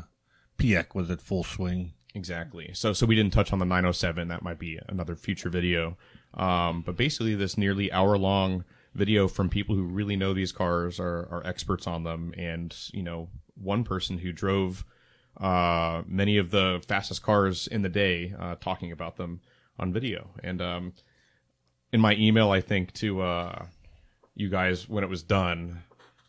[0.58, 1.94] Piech was at full swing.
[2.14, 2.72] Exactly.
[2.74, 4.28] So so we didn't touch on the 907.
[4.28, 5.96] That might be another future video.
[6.34, 8.64] Um, but basically, this nearly hour long
[8.94, 13.02] video from people who really know these cars are are experts on them, and you
[13.02, 14.84] know, one person who drove
[15.38, 19.40] uh, many of the fastest cars in the day, uh, talking about them
[19.78, 20.30] on video.
[20.42, 20.92] And um,
[21.92, 23.66] in my email, I think to uh,
[24.34, 25.82] you guys when it was done.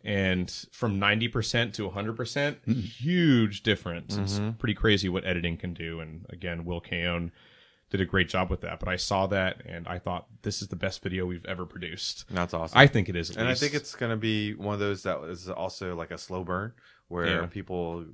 [0.04, 2.66] And from 90% to 100%,
[2.98, 4.18] huge difference.
[4.18, 6.00] It's pretty crazy what editing can do.
[6.00, 7.32] And again, Will Keown
[7.92, 8.80] did a great job with that.
[8.80, 12.26] But I saw that and I thought, this is the best video we've ever produced.
[12.32, 12.78] That's awesome.
[12.78, 13.30] I think it is.
[13.36, 13.62] And least.
[13.62, 16.44] I think it's going to be one of those that is also like a slow
[16.44, 16.74] burn
[17.10, 17.46] where Yeah.
[17.48, 18.06] people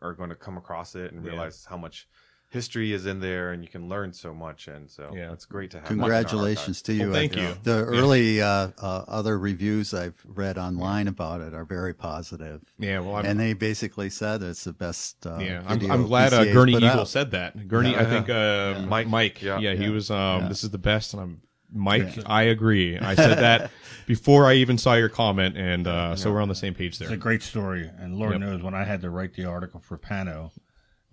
[0.00, 1.30] are going to come across it and Yeah.
[1.32, 2.08] realize how much
[2.56, 4.66] history is in there and you can learn so much.
[4.68, 5.32] And so Yeah.
[5.32, 5.86] it's great to have.
[5.88, 7.04] that in our Congratulations to you.
[7.10, 7.54] Well, thank I- you.
[7.62, 8.48] The early uh,
[8.78, 12.62] uh, other reviews I've read online about it are very positive.
[12.78, 15.24] Yeah, well, I'm, and they basically said it's the best.
[15.26, 17.08] Uh, yeah, I'm, I'm glad uh, Gurney Eagle out.
[17.08, 17.68] said that.
[17.68, 18.00] Gurney, Yeah.
[18.00, 19.58] I think uh, Mike, Mike, yeah.
[19.58, 19.90] yeah, he Yeah.
[19.90, 20.10] was.
[20.10, 20.48] Um, Yeah.
[20.48, 21.40] This is the best, and I'm
[21.72, 22.18] Mike.
[22.26, 22.98] I agree.
[22.98, 23.70] I said that
[24.06, 27.08] before I even saw your comment, and uh, so we're on the same page there.
[27.08, 28.40] It's a great story, and Lord Yep.
[28.40, 30.65] knows when I had to write the article for Pano, it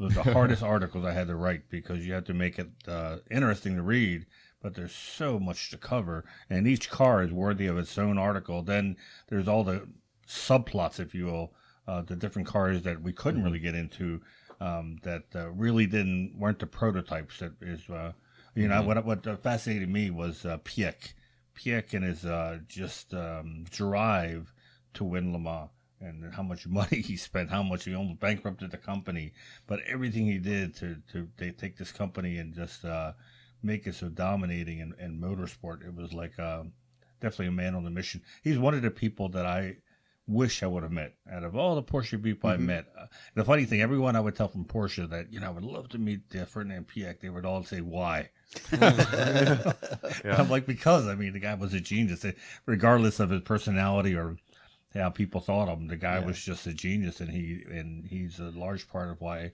[0.03, 3.17] was the hardest articles I had to write because you have to make it uh,
[3.31, 4.25] interesting to read,
[4.61, 8.61] but there's so much to cover, and each car is worthy of its own article.
[8.61, 8.97] Then
[9.29, 9.87] there's all the
[10.27, 11.53] subplots, if you will,
[11.87, 14.21] uh, the different cars that we couldn't really get into
[14.59, 17.39] um, that uh, really didn't weren't the prototypes.
[17.39, 18.13] That is, uh,
[18.55, 21.13] you know, what what fascinated me was uh, Piech,
[21.57, 24.53] Piech and his uh, just um, drive
[24.93, 25.69] to win Le Mans
[26.03, 29.33] and how much money he spent, how much he almost bankrupted the company,
[29.67, 33.13] but everything he did to to they take this company and just uh,
[33.61, 35.85] make it so dominating in, in motorsport.
[35.85, 36.63] It was like uh,
[37.21, 38.21] definitely a man on a mission.
[38.43, 39.77] He's one of the people that I
[40.27, 42.85] wish I would have met out of all the Porsche people I met.
[42.97, 45.63] Uh, the funny thing, everyone I would tell from Porsche that you know I would
[45.63, 48.29] love to meet uh, Ferdinand Piech, they would all say why.
[48.71, 52.25] I'm like because I mean the guy was a genius,
[52.65, 54.37] regardless of his personality or
[54.93, 55.87] how people thought of him.
[55.87, 59.53] The guy was just a genius, and he and he's a large part of why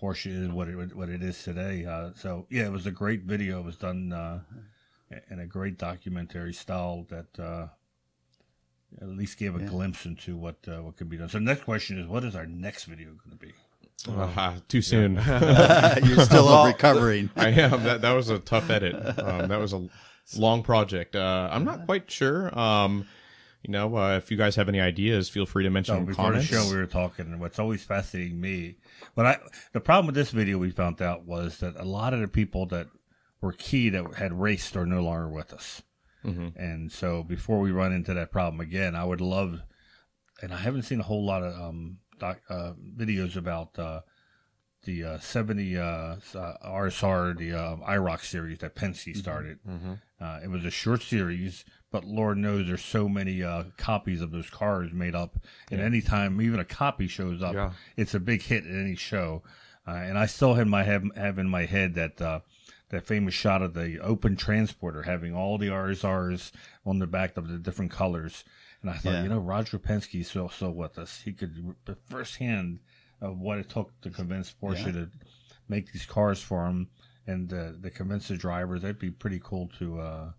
[0.00, 1.84] Porsche is what it what it is today.
[1.84, 3.60] Uh, so yeah, it was a great video.
[3.60, 4.40] It was done uh,
[5.30, 7.66] in a great documentary style that uh,
[9.00, 11.28] at least gave a glimpse into what uh, what could be done.
[11.28, 13.52] So the next question is, what is our next video going to be?
[14.08, 15.14] Ah, too soon.
[16.02, 17.30] You're still recovering.
[17.36, 17.84] I am.
[17.84, 18.94] That that was a tough edit.
[19.18, 19.88] Um, that was a
[20.36, 21.16] long project.
[21.16, 22.56] Uh, I'm not quite sure.
[22.58, 23.06] Um,
[23.64, 26.26] you know, uh, if you guys have any ideas, feel free to mention in before
[26.26, 26.48] comments.
[26.50, 28.76] the show, we were talking, and what's always fascinating me,
[29.14, 29.38] but I
[29.72, 32.66] the problem with this video we found out was that a lot of the people
[32.66, 32.86] that
[33.40, 35.82] were key that had raced are no longer with us,
[36.56, 39.60] and so before we run into that problem again, I would love,
[40.42, 44.00] and I haven't seen a whole lot of um doc, uh, videos about uh,
[44.84, 49.58] the uh, 70 uh, uh, RSR, the uh, IROC series that Penske started.
[50.24, 54.30] Uh, it was a short series, but Lord knows there's so many uh, copies of
[54.30, 55.36] those cars made up.
[55.70, 57.72] And anytime even a copy shows up, Yeah.
[57.94, 59.42] it's a big hit at any show.
[59.86, 62.40] Uh, and I still have my have, have in my head that uh,
[62.88, 66.52] that famous shot of the open transporter having all the RSRs
[66.86, 68.44] on the back of the different colors.
[68.80, 69.22] And I thought, Yeah.
[69.24, 71.20] you know, Roger Penske's still still with us.
[71.22, 71.74] He could
[72.08, 72.78] firsthand
[73.20, 75.10] of what it took to convince Porsche to
[75.68, 76.88] make these cars for him
[77.26, 78.82] and uh, to convince the drivers.
[78.82, 80.30] That'd be pretty cool to uh,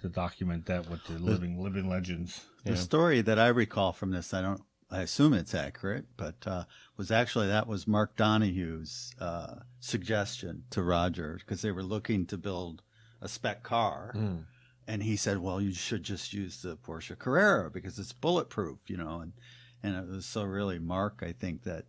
[0.00, 2.44] to document that with the living living legends.
[2.64, 6.64] The story that I recall from this, I don't, I assume it's accurate, but uh,
[6.96, 12.38] was actually that was Mark Donohue's uh, suggestion to Roger because they were looking to
[12.38, 12.82] build
[13.20, 14.12] a spec car,
[14.86, 18.96] and he said, "Well, you should just use the Porsche Carrera because it's bulletproof," you
[18.96, 19.32] know, and
[19.82, 21.86] and it was so really Mark, I think, that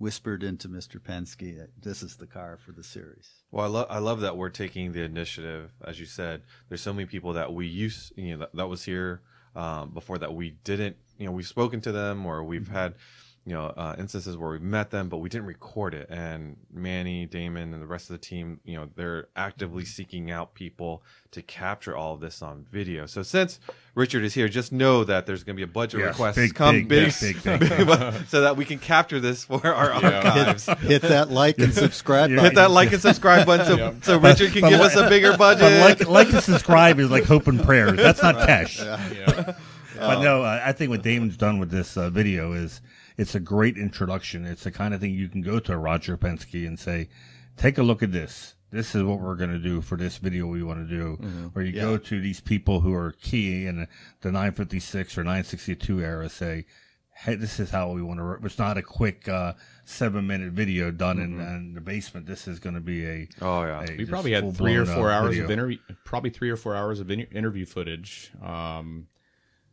[0.00, 0.98] whispered into Mr.
[0.98, 3.42] Penske that this is the car for the series.
[3.50, 5.72] Well, I love I love that we're taking the initiative.
[5.84, 8.84] As you said, there's so many people that we used, you know, that, that was
[8.84, 9.20] here
[9.54, 12.94] um, before that we didn't, you know, we've spoken to them or we've had,
[13.46, 16.08] you know, uh, instances where we've met them, but we didn't record it.
[16.10, 20.52] And Manny, Damon, and the rest of the team, you know, they're actively seeking out
[20.54, 23.06] people to capture all of this on video.
[23.06, 23.58] So since
[23.94, 26.54] Richard is here, just know that there's going to be a budget Yes, request big,
[26.54, 30.66] come big, big, big, big, big, so that we can capture this for our archives.
[30.80, 32.36] Hit that like and subscribe Yeah.
[32.36, 32.50] button.
[32.50, 35.08] Hit that like and subscribe button so, so Richard can But give li- us a
[35.08, 35.80] bigger budget.
[35.80, 37.96] Like like and subscribe is like hope and prayers.
[37.96, 38.78] That's not cash.
[38.80, 39.54] Yeah.
[39.96, 42.80] But no, I I think what Damon's done with this uh, video is
[43.20, 44.46] it's a great introduction.
[44.46, 47.08] It's the kind of thing you can go to Roger Penske and say,
[47.56, 48.54] "Take a look at this.
[48.70, 51.62] This is what we're going to do for this video we want to do." Or
[51.62, 53.86] you go to these people who are key in
[54.22, 56.64] the 956 or 962 era, say,
[57.12, 59.52] "Hey, this is how we want to." It's not a quick uh,
[59.84, 62.26] seven minute video done in, in the basement.
[62.26, 63.84] This is going to be a Oh, yeah.
[63.86, 65.44] a We probably had three or four uh, hours video.
[65.44, 68.30] of interview, probably three or four hours of in- interview footage.
[68.42, 69.08] Um,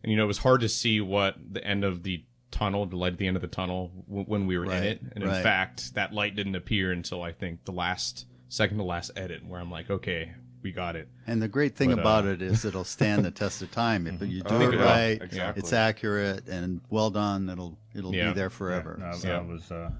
[0.04, 2.96] and you know, it was hard to see what the end of the tunnel, the
[2.96, 5.02] light at the end of the tunnel, w- when we were in it.
[5.14, 9.12] And in fact, that light didn't appear until I think the last second to last
[9.16, 10.32] edit, where I'm like, okay,
[10.64, 11.08] we got it.
[11.28, 14.08] And the great thing But, uh, about it is it'll stand the test of time.
[14.08, 15.60] If you do Oh, it yeah, right, exactly.
[15.62, 17.50] it's accurate and well done.
[17.50, 18.30] It'll it'll Yeah.
[18.30, 18.98] be there forever.
[19.00, 19.38] No, I- Yeah.
[19.38, 19.92] I was uh,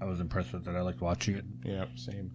[0.00, 0.74] I was impressed with it.
[0.74, 1.44] I liked watching it.
[1.64, 2.30] Yeah, same.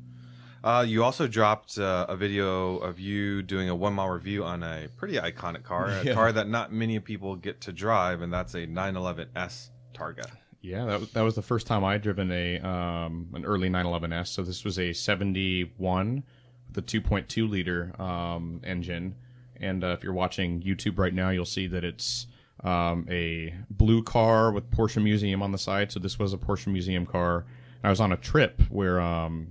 [0.66, 4.64] Uh, you also dropped uh, a video of you doing a one mile review on
[4.64, 6.14] a pretty iconic car, a Yeah.
[6.16, 10.26] car that not many people get to drive, and that's a 911S Targa.
[10.62, 14.30] Yeah, that was, that was the first time I'd driven a um, an early 911S.
[14.30, 16.24] So this was a 71
[16.68, 19.14] with a 2.2 liter um, engine.
[19.58, 22.26] And uh, if you're watching YouTube right now, you'll see that it's
[22.64, 25.92] um, a blue car with Porsche Museum on the side.
[25.92, 27.46] So this was a Porsche Museum car.
[27.84, 29.50] And I was on a trip where um,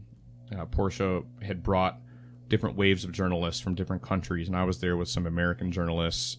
[0.55, 2.01] uh, Porsche had brought
[2.49, 6.39] different waves of journalists from different countries, and I was there with some American journalists,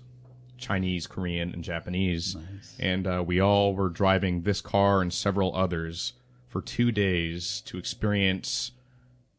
[0.58, 2.36] Chinese, Korean, and Japanese,
[2.80, 6.14] and uh, we all were driving this car and several others
[6.48, 8.72] for two days to experience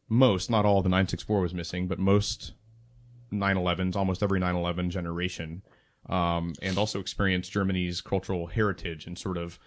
[0.09, 2.53] most, not all, the 964 was missing, but most
[3.31, 5.63] 911s, almost every 911 generation,
[6.07, 9.59] um, and also experience Germany's cultural heritage and sort of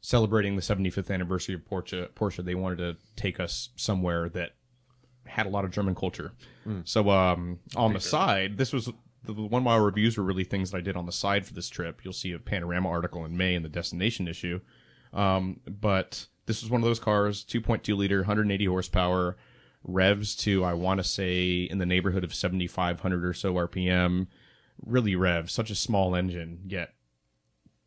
[0.00, 2.08] celebrating the 75th anniversary of Porsche.
[2.10, 4.52] Porsche, they wanted to take us somewhere that
[5.28, 6.32] had a lot of German culture.
[6.84, 8.90] So um, on the side, this was
[9.24, 11.68] the one mile reviews were really things that I did on the side for this
[11.68, 12.00] trip.
[12.04, 14.60] You'll see a panorama article in May in the destination issue.
[15.12, 19.36] Um, but this was one of those cars, 2.2 liter, 180 horsepower,
[19.84, 24.26] revs to I want to say in the neighborhood of 7,500 or so RPM.
[24.84, 26.94] Really rev, such a small engine, yet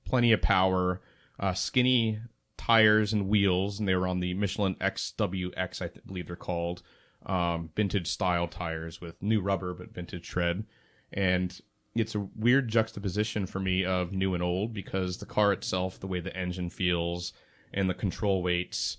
[0.04, 1.02] plenty of power,
[1.40, 2.20] uh, skinny
[2.58, 6.84] tires and wheels, and they were on the Michelin XWX, I th- believe they're called,
[7.26, 10.66] um, vintage style tires with new rubber but vintage tread,
[11.12, 11.60] and
[11.96, 16.08] it's a weird juxtaposition for me of new and old because the car itself, the
[16.08, 17.34] way the engine feels,
[17.74, 18.98] and the control weights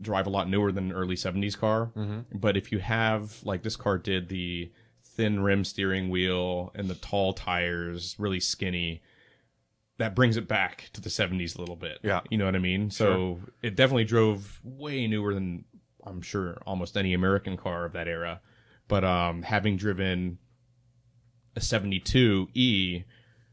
[0.00, 1.90] drive a lot newer than an early 70s car.
[2.32, 6.94] But if you have, like this car did, the thin rim steering wheel and the
[6.94, 9.02] tall tires, really skinny,
[9.98, 11.98] that brings it back to the 70s a little bit.
[12.02, 12.20] Yeah.
[12.30, 12.90] You know what I mean?
[12.90, 15.64] So it definitely drove way newer than
[16.06, 18.40] I'm sure almost any American car of that era.
[18.88, 20.38] But um, having driven
[21.56, 23.04] a 72E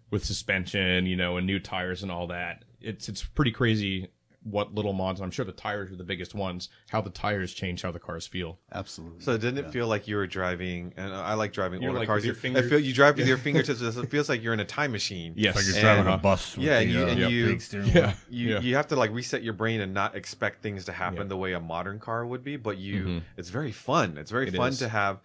[0.09, 4.09] with suspension, you know, and new tires and all that, it's it's pretty crazy
[4.43, 5.19] what little mods.
[5.19, 6.69] and I'm sure the tires are the biggest ones.
[6.89, 8.57] How the tires change how the cars feel.
[8.73, 9.21] Absolutely.
[9.21, 10.93] So didn't it feel like you were driving?
[10.97, 12.25] And I like driving You're older like cars.
[12.25, 13.81] your You- I fingers- feel you drive with your fingertips.
[13.81, 15.33] It feels like you're in a time machine.
[15.35, 16.55] Yes, Like you're And- driving a bus.
[16.57, 18.05] With Yeah, the, and you- uh, and you- big steering Yeah.
[18.07, 18.13] wheel.
[18.29, 18.59] you Yeah.
[18.61, 21.23] you have to like reset your brain and not expect things to happen Yeah.
[21.25, 23.21] the way a modern car would be but you Mhm.
[23.37, 24.79] it's very fun it's very It fun is.
[24.79, 25.19] to have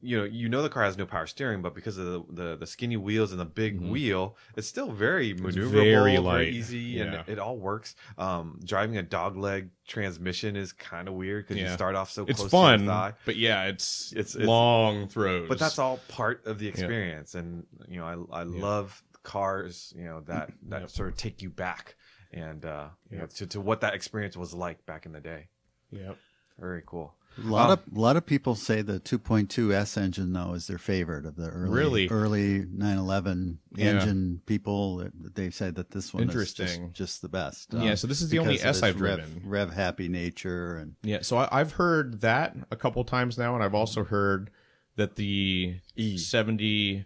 [0.00, 2.56] you know you know the car has no power steering but because of the the,
[2.56, 3.90] the skinny wheels and the big Mhm.
[3.90, 7.02] wheel it's still very maneuverable very very, easy Yeah.
[7.02, 11.60] and it, all works um driving a dog leg transmission is kind of weird because
[11.60, 14.34] you start off so It's close fun, to your thigh but yeah, it's It's- it's,
[14.36, 15.48] it's- long throws.
[15.48, 18.62] but that's all part of the experience and you know i, I Yeah.
[18.62, 20.90] love cars you know that that Yep.
[20.90, 21.96] sort of take you back
[22.32, 25.48] and uh you know to, to what that experience was like back in the day
[25.90, 26.16] Yep.
[26.58, 30.32] very cool A lot Um, of a lot of people say the 2.2 S engine
[30.32, 32.08] though is their favorite of the early Really?
[32.08, 33.86] early 911 Yeah.
[34.00, 35.08] engine people.
[35.34, 36.88] They say that this one is Interesting.
[36.88, 37.72] just, just the best.
[37.72, 39.48] Yeah, so this is the only S I've rev, driven.
[39.48, 43.62] Rev happy nature and Yeah, so I, I've heard that a couple times now, and
[43.62, 44.50] I've also heard
[44.96, 46.18] that the E.
[46.18, 47.04] 70,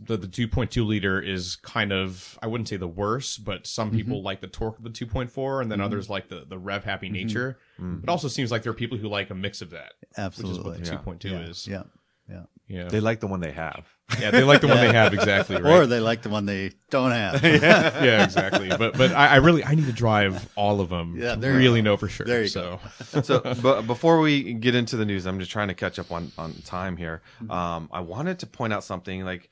[0.00, 3.96] the, the 2.2 liter is kind of, I wouldn't say the worst, but some mm-hmm.
[3.96, 5.86] people like the torque of the 2.4, and then mm-hmm.
[5.86, 7.14] others like the, the rev happy mm-hmm.
[7.14, 7.58] nature.
[8.02, 10.72] It also seems like there are people who like a mix of that, absolutely.
[10.72, 11.14] which is what the Yeah.
[11.14, 11.66] 2.2 yeah, is.
[11.66, 11.82] yeah,
[12.28, 12.42] yeah.
[12.66, 12.88] Yeah.
[12.88, 13.86] they like the one they have
[14.18, 15.80] yeah, they like the one they have, exactly, right?
[15.80, 17.42] Or they like the one they don't have.
[17.44, 18.68] yeah, yeah, exactly.
[18.68, 21.54] But but I, I really I need to drive all of them Yeah, to there
[21.54, 22.26] really know for sure.
[22.26, 22.80] There you so
[23.22, 26.32] so but before we get into the news i'm just trying to catch up on
[26.38, 27.20] on time here
[27.50, 29.50] um i wanted to point out something like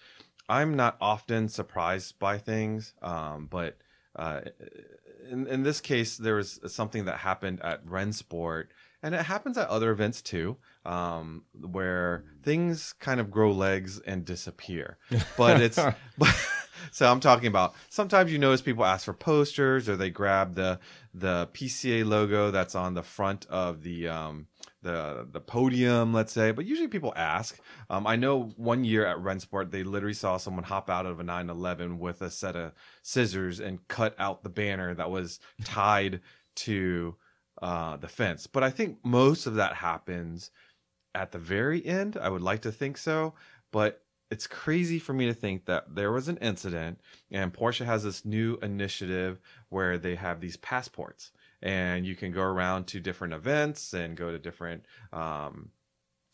[0.48, 3.76] i'm not often surprised by things um but
[4.16, 4.40] uh
[5.30, 8.66] in, in this case there was something that happened at rennsport
[9.02, 14.24] and it happens at other events too um where things kind of grow legs and
[14.24, 14.98] disappear.
[15.36, 15.76] But it's
[16.18, 16.34] but
[16.92, 20.78] so i'm talking about sometimes you notice people ask for posters or they grab the
[21.14, 24.46] the pca logo that's on the front of the um
[24.86, 27.58] the the podium let's say but usually people ask.
[27.90, 31.24] Um, i know one year at rennsport they literally saw someone hop out of a
[31.24, 32.72] 911 with a set of
[33.02, 36.20] scissors and cut out the banner that was tied
[36.54, 37.16] to
[37.60, 38.46] uh, the fence.
[38.46, 40.50] But i think most of that happens
[41.14, 42.16] at the very end.
[42.16, 43.34] I would like to think so,
[43.72, 48.04] but it's crazy for me to think that there was an incident and Porsche has
[48.04, 51.32] this new initiative where they have these passports
[51.62, 55.70] and you can go around to different events and go to different um,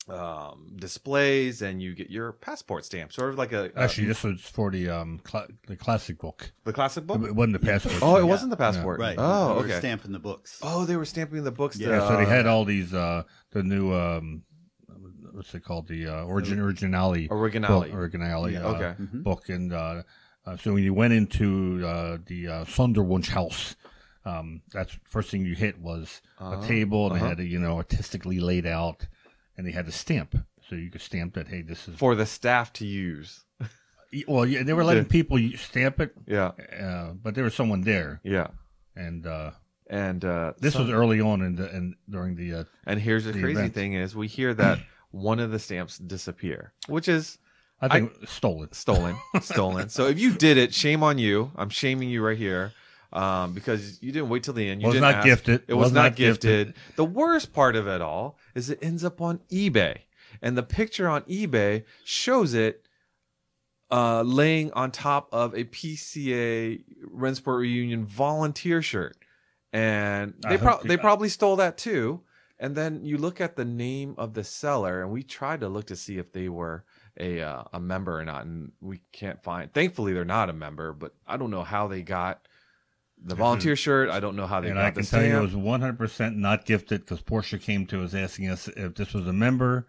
[0.08, 4.24] um, displays and you get your passport stamp, sort of like a, a- Actually, this
[4.24, 6.52] was for the um cla the classic book.
[6.64, 7.22] the classic book.
[7.24, 7.98] It wasn't the passport.
[8.02, 8.98] Oh, it wasn't the passport.
[8.98, 9.14] Right.
[9.16, 9.78] Oh, They were okay.
[9.78, 10.58] Stamping the books.
[10.62, 11.76] Oh, they were stamping the books.
[11.78, 14.42] Yeah, the, Yeah, so they uh, had all these uh the new um
[15.32, 17.68] what's it called the uh, origin originali Originali.
[17.68, 18.66] book, originali Yeah.
[18.66, 18.94] uh, Okay.
[19.22, 20.02] book and uh,
[20.44, 23.76] uh, so when you went into uh, the uh, Sonderwunsch house.
[24.24, 26.60] Um, that's first thing you hit was Uh-huh.
[26.60, 27.24] a table, and Uh-huh.
[27.24, 29.06] they had it, you know, artistically laid out,
[29.56, 30.36] and they had a stamp,
[30.68, 31.48] so you could stamp that.
[31.48, 33.44] Hey, this is for the staff to use.
[34.28, 38.20] well, yeah, they were letting people stamp it, Yeah, uh, but there was someone there,
[38.22, 38.48] yeah.
[38.94, 39.52] and uh,
[39.90, 43.24] And uh, this some- was early on in the and during the uh, And here's
[43.24, 43.74] the, the crazy event.
[43.74, 44.78] thing is we hear that
[45.10, 47.38] one of the stamps disappear, which is
[47.80, 48.72] I think stolen.
[48.72, 49.88] stolen, stolen.
[49.88, 51.50] So if you did it, shame on you.
[51.56, 52.72] I'm shaming you right here.
[53.12, 54.80] Um, because you didn't wait till the end.
[54.80, 55.26] You Was didn't not ask.
[55.26, 55.62] gifted.
[55.68, 56.68] It was, Was not, not gifted.
[56.68, 56.96] gifted.
[56.96, 59.98] The worst part of it all is it ends up on eBay.
[60.40, 62.86] And the picture on eBay shows it
[63.90, 66.82] uh, laying on top of a PCA
[67.14, 69.16] Rennsport Reunion volunteer shirt.
[69.74, 72.22] And they, pro- they probably stole that too.
[72.58, 75.86] And then you look at the name of the seller, and we tried to look
[75.88, 76.84] to see if they were
[77.18, 79.72] a uh, a member or not, and we can't find.
[79.72, 82.46] Thankfully, they're not a member, but I don't know how they got
[83.24, 84.10] the volunteer shirt.
[84.10, 86.64] I don't know how they and got I can tell you it was 100% not
[86.64, 89.86] gifted because Porsche came to us asking us if this was a member,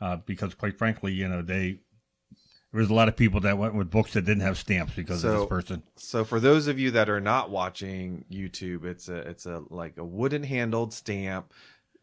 [0.00, 1.80] uh, because quite frankly, you know, they
[2.72, 5.24] There was a lot of people that went with books that didn't have stamps because
[5.24, 5.82] of this person.
[5.96, 9.96] So for those of you that are not watching YouTube, it's a it's a like
[9.96, 11.52] a wooden handled stamp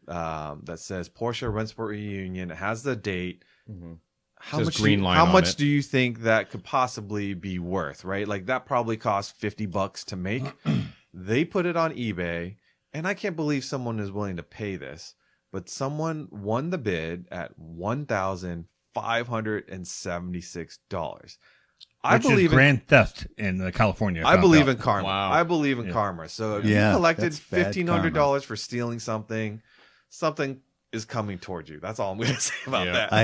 [0.08, 2.50] um, that says Porsche Rennsport Reunion.
[2.50, 3.44] It has the date.
[4.38, 4.76] How much?
[4.76, 5.56] green line how much it.
[5.56, 8.04] do you think that could possibly be worth?
[8.04, 10.44] Right, like that probably cost fifty bucks to make.
[11.14, 12.56] they put it on eBay,
[12.92, 15.14] and I can't believe someone is willing to pay this.
[15.52, 21.38] But someone won the bid at one thousand five hundred and seventy six dollars.
[22.04, 24.22] I Which believe is in grand theft in California.
[24.24, 24.76] I believe out.
[24.76, 25.06] in karma.
[25.08, 25.32] Wow.
[25.32, 25.92] I believe in Yeah.
[25.92, 26.28] karma.
[26.28, 29.60] So if Yeah, you collected fifteen hundred dollars for stealing something,
[30.08, 30.60] something
[30.96, 31.78] is coming towards you.
[31.78, 32.92] That's all I'm going to say about Yeah.
[32.92, 33.12] that.
[33.12, 33.22] I,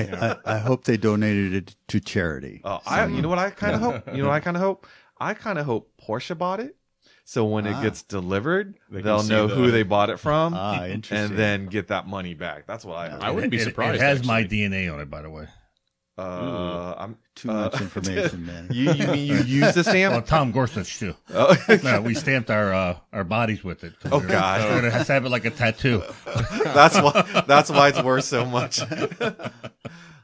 [0.53, 2.61] I, I hope they donated it to charity.
[2.65, 4.07] oh, I, you know what I kind of hope.
[4.15, 4.87] You know what I kind of hope.
[5.19, 6.77] I kind of hope Porsche bought it,
[7.25, 7.83] so when it Ah.
[7.83, 11.31] gets delivered, they they'll know the- who they bought it from, Ah, interesting.
[11.31, 12.67] and then get that money back.
[12.67, 13.09] That's what I.
[13.09, 13.23] Hope.
[13.23, 13.97] I wouldn't be surprised.
[13.97, 14.43] It, has my.
[14.45, 15.47] DNA on it, by the way.
[16.19, 18.69] Uh, I'm Too uh, much information, man.
[18.71, 20.27] You you mean you use the Well, stamp?
[20.27, 21.15] Tom Gorsuch too.
[21.35, 23.95] Oh, No, we stamped our uh, our bodies with it.
[24.11, 24.61] Oh, God.
[24.61, 26.03] It has to have to have it like a tattoo.
[26.65, 28.81] that's why that's why it's worth so much.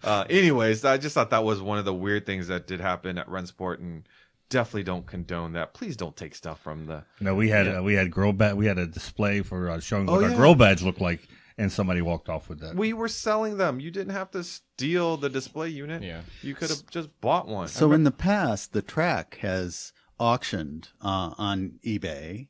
[0.05, 3.17] uh, anyways, I just thought that was one of the weird things that did happen
[3.19, 4.07] at Rennsport, and
[4.51, 5.73] definitely don't condone that.
[5.75, 7.05] Please don't take stuff from the.
[7.21, 7.79] No, we had Yeah.
[7.79, 8.57] uh, we had grill badge.
[8.57, 10.37] We had a display for uh, showing Oh, what our yeah.
[10.37, 11.27] grill badge looked like,
[11.59, 12.77] and somebody walked off with that.
[12.77, 13.81] We were selling them.
[13.81, 16.03] You didn't have to steal the display unit.
[16.03, 16.21] Yeah.
[16.41, 17.69] you could have just bought one.
[17.69, 22.49] So in the past, the track has auctioned uh, on eBay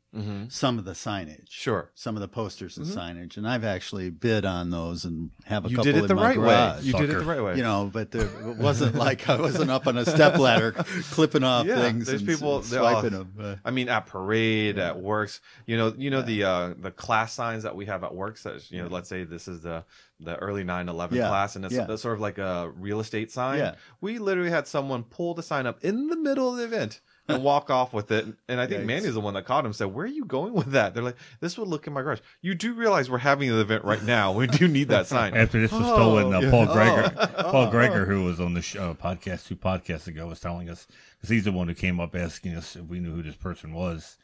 [0.48, 1.44] some of the signage, Mm-hmm.
[1.48, 1.82] Sure.
[1.82, 1.90] Mm-hmm.
[1.94, 5.68] some of the posters and signage, and I've actually bid on those and have a
[5.68, 6.80] you couple did it the right garage.
[6.80, 6.86] way.
[6.86, 7.56] You did it the right way.
[7.56, 10.72] You know, but there, it wasn't like I wasn't up on a step ladder
[11.12, 13.34] clipping off Yeah, things there's and people- they're swiping all- them.
[13.38, 17.32] Uh, I mean, at parade, at works, you know, you know the uh, the class
[17.32, 18.42] signs that we have at works.
[18.42, 19.84] That you know, let's say this is the
[20.18, 21.94] the early 9/11 Yeah, class, and it's, yeah.
[21.94, 23.58] sort of like a real estate sign.
[23.58, 23.74] Yeah.
[24.00, 27.42] We literally had someone pull the sign up in the middle of the event and
[27.44, 28.26] walk off with it.
[28.48, 28.86] And I think Yikes.
[28.86, 29.72] Manny's the one that caught him.
[29.72, 32.20] Said, "Where are you going with that?" They're like, "This would look in my garage."
[32.40, 34.32] You do realize we're having the event right now.
[34.32, 35.34] We do need that sign.
[35.36, 36.50] After this was Oh, stolen, uh, yeah.
[36.50, 40.68] Paul Greger, Paul Greger, who was on the show, podcast two podcasts ago, was telling
[40.70, 43.36] us because he's the one who came up asking us if we knew who this
[43.36, 44.16] person was.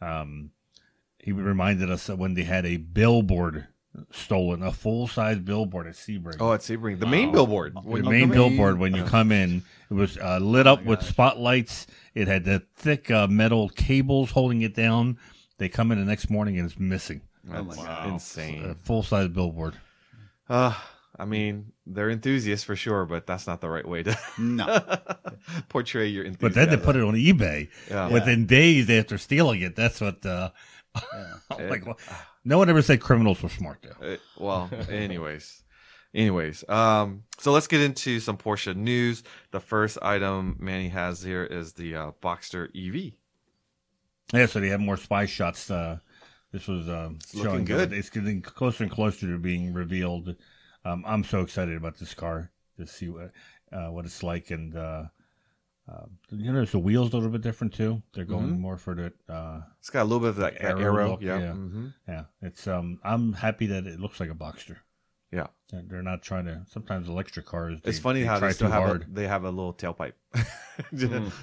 [0.00, 0.50] Um,
[1.18, 3.68] he reminded us that when they had a billboard
[4.10, 6.36] stolen, a full size billboard at Sebring.
[6.40, 7.74] Oh, at Sebring, the main billboard.
[7.74, 10.66] the When you main come in- billboard when you come in it was uh, lit
[10.66, 11.86] up with spotlights.
[12.14, 15.18] It had the thick uh, metal cables holding it down.
[15.58, 17.20] They come in the next morning and it's missing.
[17.44, 18.06] That's God.
[18.06, 18.74] a insane.
[18.82, 19.74] full size billboard.
[20.48, 20.74] Uh,
[21.18, 24.80] I mean, they're enthusiasts for sure, but that's not the right way to no,
[25.68, 26.48] portray your enthusiasm.
[26.48, 27.68] but then they put it on ebay.
[27.90, 28.08] Yeah.
[28.08, 30.50] within days after stealing it that's what uh
[31.50, 31.98] I'm like well,
[32.44, 35.62] no one ever said criminals were smart though Uh, well, anyways,
[36.14, 39.22] anyways, um, so let's get into some Porsche news.
[39.50, 43.12] The first item Manny has here is the uh, Boxster EV.
[44.32, 45.98] yeah so they have more spy shots uh
[46.52, 47.92] this was um looking showing good.
[47.92, 50.36] it's getting closer and closer to being revealed
[50.84, 53.30] um i'm so excited about this car to see what
[53.72, 54.74] uh what it's like and
[55.88, 58.02] uh you notice the wheels a little bit different too.
[58.14, 60.80] They're going more for the uh, It's got a little bit of that, that Arrow
[60.80, 61.10] arrow.
[61.10, 61.38] look, yeah.
[61.40, 61.52] yeah.
[61.52, 62.24] hmm yeah.
[62.40, 63.00] It's um.
[63.02, 64.76] I'm happy that it looks like a Boxster.
[65.32, 65.46] Yeah.
[65.70, 66.62] They're- They're not trying to.
[66.70, 67.80] Sometimes electric cars.
[67.84, 69.06] It's funny they how try they still too have a, hard.
[69.12, 70.12] they have a little tailpipe.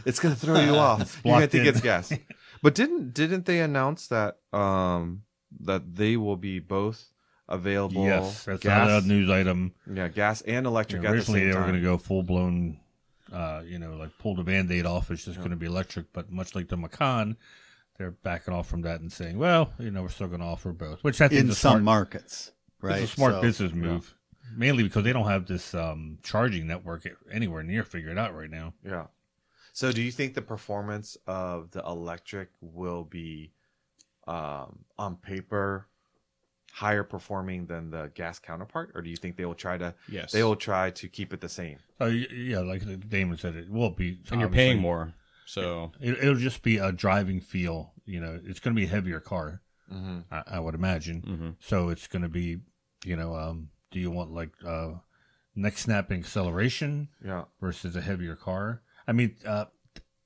[0.05, 1.21] it's gonna throw you off.
[1.23, 1.67] You're think in.
[1.67, 2.13] it's gas.
[2.61, 5.23] But didn't didn't they announce that um
[5.61, 7.13] that they will be both
[7.47, 8.03] available?
[8.05, 9.73] Yes, that's gas, another news item.
[9.91, 11.69] Yeah, gas and You electric know, at the originally, same they were time.
[11.71, 12.79] going to go full blown.
[13.31, 15.11] Uh, you know, like pull the band-aid off.
[15.11, 16.11] It's just going to be electric.
[16.13, 17.37] But much like the Macan,
[17.97, 20.71] they're backing off from that and saying, "Well, you know, we're still going to offer
[20.71, 22.51] both." Which I think in is some smart, markets,
[22.81, 23.01] right?
[23.01, 24.15] It's a smart So- business move.
[24.55, 28.73] Mainly because they don't have this um, charging network anywhere near figured out right now.
[28.83, 29.05] Yeah.
[29.73, 33.51] So, do you think the performance of the electric will be,
[34.27, 35.85] um, on paper,
[36.73, 39.93] higher performing than the gas counterpart, or do you think they will try to?
[40.07, 40.31] Yes.
[40.31, 41.77] They will try to keep it the same.
[41.99, 44.19] Oh yeah, like Damon said, it will be.
[44.31, 45.13] and you're paying more.
[45.45, 47.93] So It, it'll just be a driving feel.
[48.05, 49.61] You know, it's going to be a heavier car.
[49.91, 50.19] Mm-hmm.
[50.31, 51.21] I, I would imagine.
[51.21, 51.55] Mhm.
[51.59, 52.59] So it's going to be,
[53.03, 54.91] you know, um, do you want like uh,
[55.55, 57.45] neck snapping acceleration Yeah.
[57.59, 58.81] versus a heavier car?
[59.07, 59.65] I mean, uh,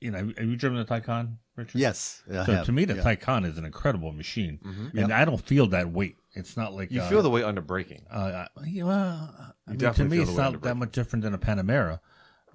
[0.02, 1.78] you know, have you driven the Taycan, Richard?
[1.78, 3.04] Yes, I So have, to me, the yeah.
[3.04, 5.04] Taycan is an incredible machine, Mhm.
[5.04, 6.18] and I don't feel that weight.
[6.34, 8.06] It's not like You uh, feel the weight under braking.
[8.10, 11.24] Uh, yeah, well, I mean, to me, it's the weight under not that much different
[11.24, 12.00] than a Panamera.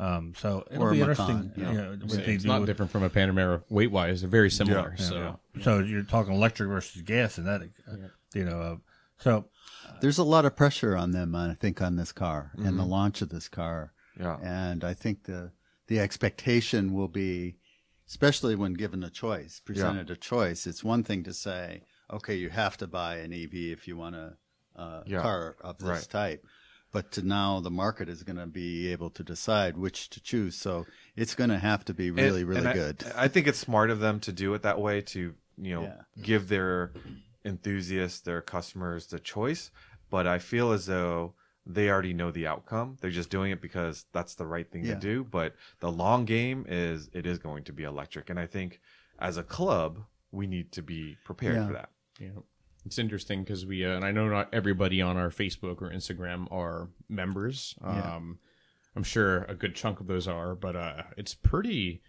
[0.01, 1.53] Um, so it'll Or be Macan, interesting.
[1.57, 1.71] yeah.
[1.73, 4.21] you know, what they it's not with- different from a Panamera weight wise.
[4.21, 4.95] They're very similar.
[4.99, 5.05] Yeah.
[5.05, 7.95] so So you're talking electric versus gas, and that, uh,
[8.35, 8.77] you know, uh,
[9.19, 9.49] so
[10.01, 13.21] There's a lot of pressure on them, I think, on this car and the launch
[13.23, 13.93] of this car.
[14.19, 14.37] Yeah.
[14.43, 15.53] And I think the
[15.89, 17.57] the expectation will be,
[18.09, 20.67] especially when given a choice, presented a choice.
[20.67, 24.17] It's one thing to say, okay, you have to buy an EV if you want
[24.17, 24.37] a,
[24.77, 25.21] a Yeah.
[25.21, 26.09] car of this Right.
[26.09, 26.47] type.
[26.91, 30.57] But to now, the market is going to be able to decide which to choose.
[30.57, 30.87] So
[31.17, 33.05] it's going to have to be really, And- really and I- good.
[33.15, 36.03] I, think it's smart of them to do it that way to you know Yeah.
[36.23, 36.93] give their
[37.45, 39.71] enthusiasts, their customers the choice.
[40.11, 41.35] But I feel as though
[41.71, 42.97] they already know the outcome.
[43.01, 44.95] They're just doing it because that's the right thing Yeah.
[44.95, 45.23] to do.
[45.25, 48.81] But the long game is it is going to be electric, and I think
[49.19, 50.01] as a club
[50.33, 51.67] we need to be prepared Yeah.
[51.67, 51.91] for that.
[52.19, 52.29] Yeah.
[52.87, 56.51] It's interesting because we, uh, and I know not everybody on our Facebook or Instagram
[56.51, 57.75] are members.
[57.83, 58.17] Yeah.
[58.17, 58.39] Um,
[58.97, 62.03] I'm sure a good chunk of those are, but uh, it's pretty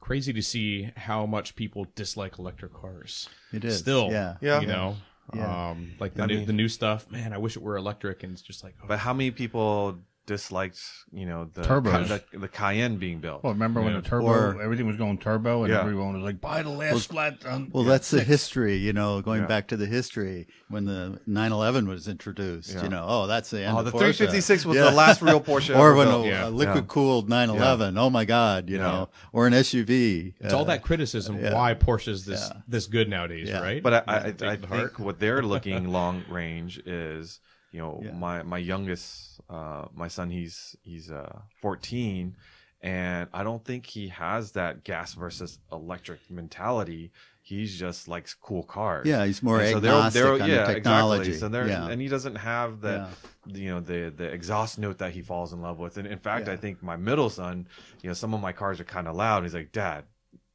[0.00, 3.28] crazy to see how much people dislike electric cars.
[3.52, 3.78] It is.
[3.78, 4.36] Still, Yeah.
[4.40, 4.60] Yeah.
[4.60, 4.96] you know,
[5.34, 5.70] Yeah.
[5.70, 7.10] um, like the I new, mean- the new stuff.
[7.10, 10.00] Man, I wish it were electric, and it's just like, oh, But how many people
[10.26, 10.80] disliked
[11.12, 12.08] you know the Turbos.
[12.32, 13.44] the, the Cayenne being built?
[13.44, 14.00] Well, remember when Yeah.
[14.00, 15.80] the turbo, Or- everything was going turbo, and Yeah.
[15.80, 19.42] everyone was like, "Buy the last flat." Um, Well, that's the history, you know, going
[19.42, 19.46] Yeah.
[19.48, 22.84] back to the history when the 911 was introduced, Yeah.
[22.84, 24.16] you know, oh, that's the end Oh, of the Porsche.
[24.16, 24.84] 356 was Yeah.
[24.84, 25.76] the last real Porsche.
[25.78, 26.48] or when a, Yeah.
[26.48, 28.82] a liquid cooled 911, oh my God, you Yeah.
[28.82, 30.34] know, or an SUV.
[30.40, 31.52] it's uh, all that criticism yeah.
[31.54, 32.60] why Porsche's this Yeah.
[32.66, 33.60] this good nowadays, Yeah.
[33.60, 33.82] right?
[33.82, 34.80] But I, I, I Take it to heart.
[34.80, 37.40] think what they're looking long range is,
[37.74, 38.12] you know, Yeah.
[38.12, 42.36] my my youngest, uh, my son, he's he's uh 14,
[42.80, 47.10] and I don't think he has that gas versus electric mentality.
[47.42, 49.06] He's just likes cool cars.
[49.06, 51.30] Yeah, he's more And agnostic on the technology.
[51.32, 51.40] Exactly.
[51.40, 51.88] So they're, Yeah.
[51.90, 53.00] and he doesn't have that,
[53.46, 55.98] you know, the the exhaust note that he falls in love with.
[55.98, 56.54] And in fact, Yeah.
[56.54, 57.66] I think my middle son,
[58.02, 59.42] you know, some of my cars are kind of loud.
[59.42, 60.04] He's like, Dad,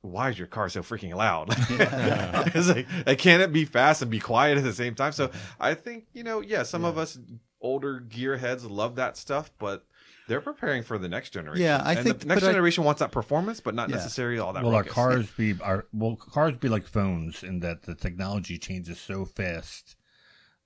[0.02, 1.48] why is your car so freaking loud?
[2.56, 5.12] it's like, like, can it be fast and be quiet at the same time?
[5.12, 5.30] So
[5.60, 7.20] I think, you know, yeah, some of us
[7.62, 9.86] older gearheads love that stuff, but
[10.30, 11.64] they're preparing for the next generation.
[11.64, 13.96] Yeah, I And think- the next but I- generation wants that performance, but not Yeah.
[13.98, 14.64] necessarily all that.
[14.64, 19.00] will our cars be our will cars be like phones in that the technology changes
[19.00, 19.96] so fast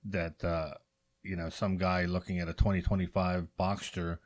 [0.04, 0.74] that uh,
[1.22, 4.18] you know some guy looking at a 2025 Boxster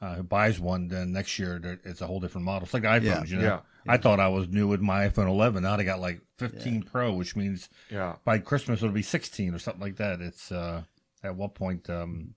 [0.00, 2.64] uh, who buys one, then next year it's a whole different model.
[2.64, 3.24] It's like iPhones, Yeah.
[3.26, 3.42] you know.
[3.42, 3.60] Yeah.
[3.88, 5.62] I thought I was new with my iPhone 11.
[5.62, 8.16] Now they got like 15 Pro, which means Yeah.
[8.24, 10.20] by Christmas it'll be 16 or something like that.
[10.20, 10.82] It's uh,
[11.22, 11.88] at what point?
[11.90, 12.34] Um,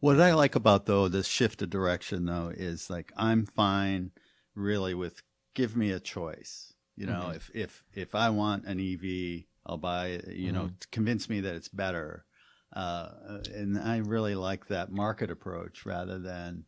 [0.00, 4.10] What I like about though this shift of direction though is like I'm fine
[4.54, 5.22] really with
[5.54, 6.72] give me a choice.
[6.96, 7.36] You know, Mm-hmm.
[7.36, 10.20] if if if I want an EV, I'll buy.
[10.28, 10.90] You know, Mm-hmm.
[10.90, 12.24] convince me that it's better.
[12.74, 16.64] Uh, and I really like that market approach rather than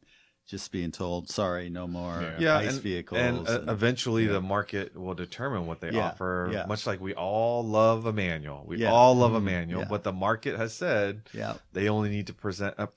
[0.46, 4.40] just being told, "Sorry, no more yeah, ICE and, vehicles." and, uh, and- eventually the
[4.40, 6.50] market will determine what they Yeah, offer.
[6.52, 6.66] yeah.
[6.66, 8.92] Much like we all love a manual, we Yeah.
[8.92, 9.88] all love a manual, yeah.
[9.88, 12.88] but the market has said yeah, they only need to present, uh,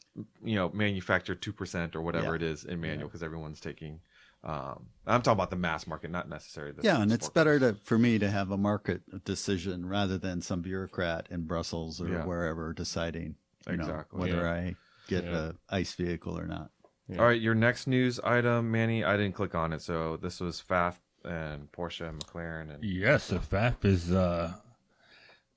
[0.44, 2.36] you know, manufacture two percent or whatever Yeah.
[2.36, 4.02] it is in manual because everyone's taking.
[4.44, 7.74] Um, I'm talking about the mass market, not necessarily the yeah, and it's better to
[7.84, 12.26] for me to have a market decision rather than some bureaucrat in Brussels or Yeah.
[12.26, 13.36] wherever deciding
[13.70, 14.20] you know, Exactly.
[14.20, 14.52] whether Yeah.
[14.52, 14.76] I
[15.08, 15.52] get Yeah.
[15.70, 16.72] a ice vehicle or not.
[17.10, 17.20] Yeah.
[17.20, 19.04] All right, your next news item, Manny.
[19.04, 23.28] I didn't click on it, so this was Pfaff and Porsche and McLaren and yes,
[23.30, 24.54] the Pfaff is uh,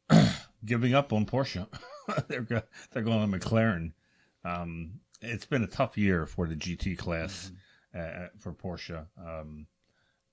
[0.65, 1.67] giving up on Porsche.
[2.29, 3.93] they're go- they're going on McLaren.
[4.45, 7.53] Um, it's been a tough year for the GT class
[7.95, 9.07] uh, for Porsche.
[9.19, 9.67] Um,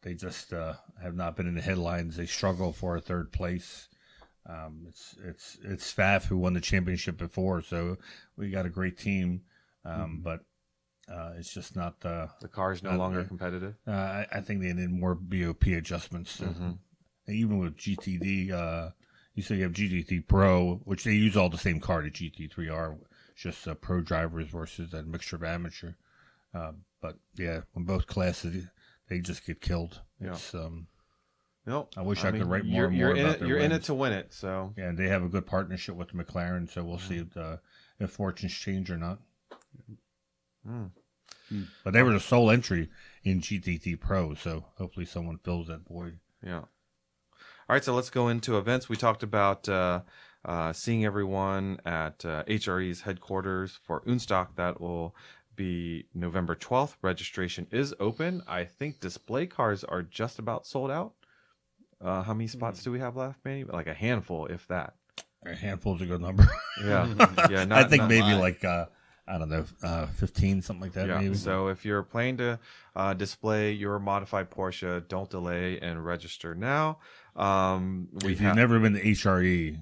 [0.02, 2.16] they just uh, have not been in the headlines.
[2.16, 3.90] They struggle for a third place.
[4.46, 7.98] Um, it's it's it's Pfaff who won the championship before, so
[8.38, 9.42] we got a great team,
[9.84, 10.42] um, but
[11.10, 12.00] uh, it's just not.
[12.02, 13.76] the the car is no Uh, longer competitive.
[13.88, 16.38] uh, I, I think they need more BOP adjustments.
[16.38, 16.78] to-
[17.28, 18.92] Even with GTD, uh,
[19.36, 22.98] you say you have GT3 Pro, which they use all the same car the GT3R,
[23.36, 25.94] just uh, pro drivers versus a mixture of amateur.
[26.54, 28.66] Uh, but yeah, when both classes,
[29.10, 30.02] they just get killed.
[30.20, 30.32] Yeah.
[30.32, 30.88] It's, um,
[31.66, 33.42] No, I wish I could write more You're, and you're more in it.
[33.42, 34.34] You're in it to win it.
[34.34, 37.58] So yeah, they have a good partnership with McLaren, so we'll see if, uh,
[38.00, 39.20] if fortunes change or not.
[40.68, 40.92] Mm.
[41.84, 42.90] But they were the sole entry
[43.24, 46.20] in GT3 Pro, so hopefully someone fills that void.
[46.44, 46.60] Yeah.
[47.70, 48.90] All right, so let's go into events.
[48.90, 50.02] We talked about uh,
[50.46, 54.56] uh, seeing everyone at uh, HRE's headquarters for Unstock.
[54.56, 55.16] That will
[55.56, 56.96] be November 12th.
[57.02, 58.44] Registration is open.
[58.48, 61.14] I think display cars are just about sold out.
[62.00, 63.64] Uh, how many spots do we have left, Manny?
[63.64, 64.94] Like a handful, if that.
[65.46, 66.46] A handful's a good number.
[66.84, 67.08] Yeah,
[67.50, 67.66] yeah.
[67.72, 68.86] I think not- maybe like uh,
[69.28, 71.08] I don't know, uh, fifteen, something like that.
[71.10, 71.20] Yeah.
[71.20, 71.36] Maybe.
[71.36, 72.60] So if you're planning to
[72.96, 77.00] uh, display your modified Porsche, don't delay and register now.
[77.36, 79.80] Um, we if you've never been to HRE,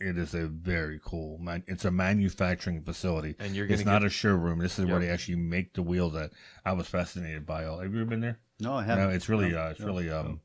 [0.00, 1.38] It is a very cool.
[1.38, 4.58] Man, it's a manufacturing facility, And you're It's gonna not a showroom.
[4.58, 6.14] This is where they actually make the wheels.
[6.14, 6.30] That
[6.64, 7.64] I was fascinated by.
[7.66, 8.38] All have you ever been there?
[8.60, 9.04] No, I haven't.
[9.08, 10.06] No, it's really, No, uh, it's no, really.
[10.06, 10.20] no.
[10.20, 10.40] Um,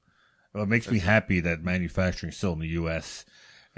[0.54, 3.24] well, it makes me happy that manufacturing is still in the U.S.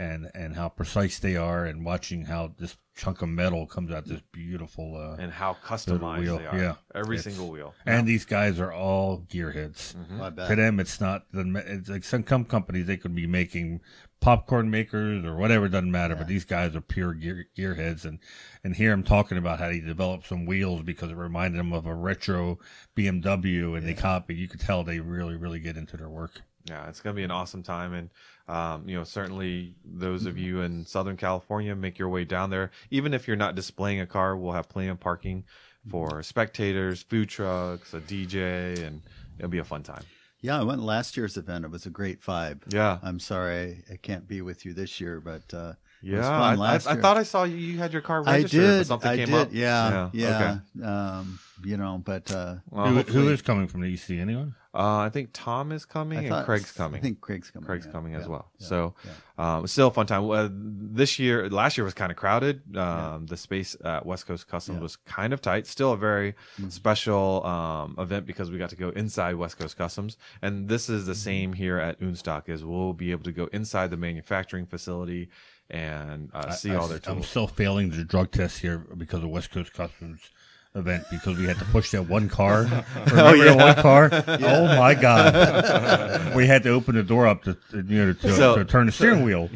[0.01, 4.05] and and how precise they are, and watching how this chunk of metal comes out
[4.05, 4.87] this beautiful.
[4.97, 6.57] Uh, and how customized wheel, they are.
[6.57, 6.75] yeah.
[6.93, 7.73] Every It's- single wheel.
[7.85, 9.95] and these guys are all gearheads.
[10.19, 10.49] I bet.
[10.49, 11.31] To them, it's not.
[11.31, 13.81] the- It's like some com- companies they could be making
[14.19, 15.67] popcorn makers or whatever.
[15.67, 16.15] Doesn't matter.
[16.15, 18.19] But these guys are pure gear, gearheads, and
[18.63, 21.85] and here I'm talking about how he developed some wheels because it reminded him of
[21.85, 22.59] a retro
[22.95, 24.37] BMW, and they copied.
[24.37, 26.41] You could tell they really, really get into their work.
[26.65, 27.93] Yeah, it's going to be an awesome time.
[27.93, 28.09] And,
[28.47, 32.71] um, you know, certainly those of you in Southern California, make your way down there.
[32.89, 35.43] Even if you're not displaying a car, we'll have plenty of parking
[35.89, 39.01] for spectators, food trucks, a DJ, and
[39.39, 40.03] it'll be a fun time.
[40.41, 41.65] Yeah, I went last year's event.
[41.65, 42.61] It was a great vibe.
[42.73, 42.97] Yeah.
[43.03, 45.73] I'm sorry I can't be with you this year, but uh,
[46.03, 46.17] Yeah.
[46.17, 48.33] was I, fun I, last I thought I saw you, you had your car registered.
[48.33, 48.87] I registered, did.
[48.87, 49.35] something I came did.
[49.35, 49.49] up.
[49.51, 50.57] Yeah, yeah.
[50.75, 50.85] Okay.
[50.85, 54.11] Um, you know, but uh, Well, who, who hopefully- is coming from the EC?
[54.19, 54.55] Anyone?
[54.73, 56.99] Uh, I think Tom is coming I and Craig's coming.
[56.99, 57.65] I think Craig's coming.
[57.67, 58.51] Craig's yeah, coming as yeah, well.
[58.57, 58.95] yeah, so,
[59.37, 59.57] yeah.
[59.57, 60.29] um, still a fun time.
[60.31, 62.77] Uh, this year, last year was kind of crowded.
[62.77, 64.81] Um, The space at West Coast Customs Yeah.
[64.83, 65.67] was kind of tight.
[65.67, 66.69] Still a very Mm-hmm.
[66.69, 71.01] special um, event because we got to go inside West Coast Customs, and this is
[71.01, 71.09] Mm-hmm.
[71.09, 72.47] the same here at Unstock.
[72.47, 75.29] Is we'll be able to go inside the manufacturing facility
[75.71, 77.17] and uh, see I, all their tools.
[77.17, 80.29] I'm still failing the drug test here because of West Coast Customs
[80.75, 82.61] event because we had to push that one car.
[83.07, 84.09] Remember that one car?
[84.51, 86.35] Oh my god!
[86.35, 88.91] we had to open the door up to you know to, So- to turn the
[88.91, 89.49] steering wheel,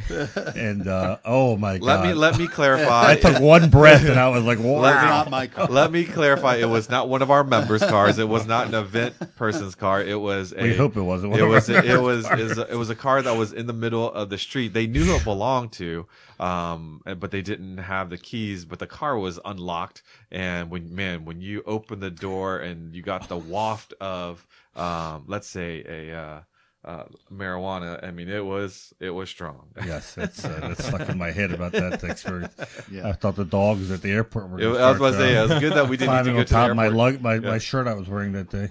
[0.56, 1.86] and uh, oh my god!
[1.86, 3.12] Let me let me clarify.
[3.12, 5.68] I took one breath and I was like, "Wow!" That's not my car.
[5.68, 6.56] Let me clarify.
[6.56, 8.20] It was not one of our members' cars.
[8.20, 10.02] It was not an event person's car.
[10.02, 10.62] It was a.
[10.62, 11.70] We hope it wasn't It was.
[11.70, 12.26] It was.
[12.26, 14.74] It was, a, it was a car that was in the middle of the street.
[14.74, 16.06] They knew who it belonged to,
[16.40, 18.66] um, but they didn't have the keys.
[18.66, 23.02] But the car was unlocked, and when man, when you open the door and you
[23.02, 26.18] got the waft of, um, let's say a.
[26.18, 26.42] Uh,
[26.84, 28.08] uh, marijuana.
[28.08, 29.70] I mean, it was it was strong.
[29.88, 32.54] Yes, that's uh, that's stuck in my head about that experience.
[32.92, 33.10] Yeah.
[33.10, 34.60] I thought the dogs at the airport were.
[34.60, 36.18] It- gonna I was about to say, uh, it was good that we didn't need
[36.18, 37.40] to climbing go on to the top of my lug, my, Yeah.
[37.40, 38.70] my shirt I was wearing that day.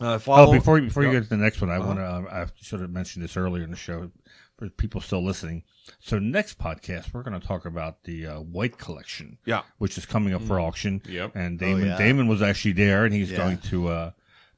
[0.00, 1.22] Uh, follow, Oh, before before you Yep.
[1.22, 1.86] get to the next one, I Uh-huh.
[1.86, 2.14] want to.
[2.14, 4.10] Um, I should have mentioned this earlier in the show
[4.58, 5.64] for people still listening.
[5.98, 9.62] So next podcast, we're going to talk about the uh, White Collection, Yeah.
[9.78, 10.62] which is coming up for Mm.
[10.62, 11.02] auction.
[11.08, 11.32] Yep.
[11.34, 11.98] And Damon yeah.
[11.98, 13.38] Damon was actually there, and he's Yeah.
[13.38, 14.10] going to uh,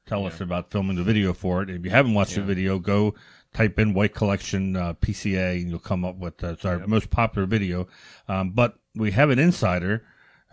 [0.07, 1.70] tell us about filming the video for it.
[1.70, 3.14] If you haven't watched the video, go
[3.55, 7.11] type in White Collection uh, PCA, and you'll come up with uh, it's our most
[7.11, 7.87] popular video.
[8.29, 10.05] Um, but we have an insider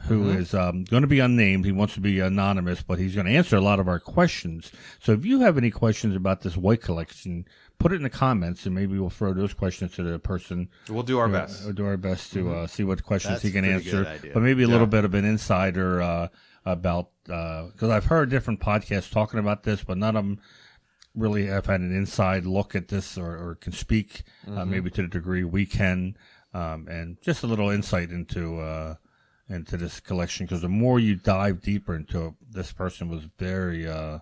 [0.06, 1.64] who is um, going to be unnamed.
[1.64, 4.72] He wants to be anonymous, but he's going to answer a lot of our questions.
[5.00, 7.46] So if you have any questions about this white collection,
[7.82, 10.70] put it in the comments, and maybe we'll throw those questions to the person.
[10.90, 11.64] We'll do our Uh, best.
[11.66, 14.04] We'll do our best to uh, see what questions That's he can answer,
[14.34, 16.28] but maybe a little bit of an insider uh,
[16.66, 20.40] about because I've heard different podcasts talking about this, but none of them
[21.16, 25.02] really have had an inside look at this or, or can speak uh, maybe to
[25.02, 26.16] the degree we can,
[26.54, 28.96] um, and just a little insight into uh,
[29.50, 30.46] into this collection.
[30.46, 33.88] Because the more you dive deeper into it, this person was very.
[33.88, 34.20] Uh,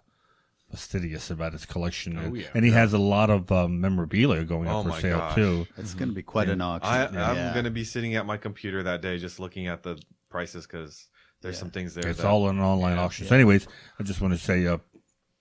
[0.70, 2.47] fastidious about his collection, and, yeah.
[2.53, 5.36] and he has a lot of um, memorabilia going Oh up for sale gosh.
[5.36, 5.67] too.
[5.78, 6.89] It's going to be quite an auction.
[6.91, 7.53] I, I'm Yeah.
[7.53, 9.99] going to be sitting at my computer that day just looking at the
[10.30, 11.07] prices because
[11.41, 12.07] there's some things there.
[12.07, 13.26] It's that, all an online auction.
[13.26, 13.67] So, anyways,
[13.99, 14.78] I just want to say, uh,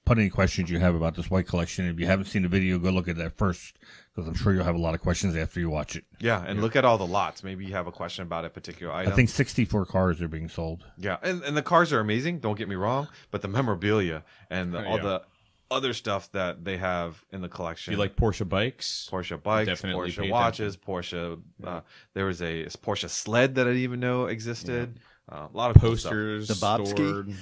[0.08, 1.86] put any questions you have about this white collection.
[1.88, 3.76] If you haven't seen the video, go look at that first
[4.14, 6.04] because I'm sure you'll have a lot of questions after you watch it.
[6.18, 7.44] yeah, and look at all the lots.
[7.44, 9.12] Maybe you have a question about a particular item.
[9.12, 10.84] I think 64 cars are being sold.
[10.96, 12.40] yeah, and, and the cars are amazing.
[12.40, 15.02] Don't get me wrong, but the memorabilia and the, all Yeah.
[15.02, 15.22] the
[15.70, 17.92] other stuff that they have in the collection.
[17.92, 21.40] you like Porsche bikes, Porsche bikes, Definitely pay Porsche watches, Porsche.
[21.62, 21.80] Uh,
[22.14, 24.98] there was a Porsche sled that I didn't even know existed.
[25.30, 26.10] Uh, a lot of cool stuff.
[26.12, 26.88] posters, The Bobski?
[26.88, 27.34] stored.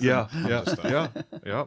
[0.00, 1.64] Yeah, Tons yeah, yeah, yeah.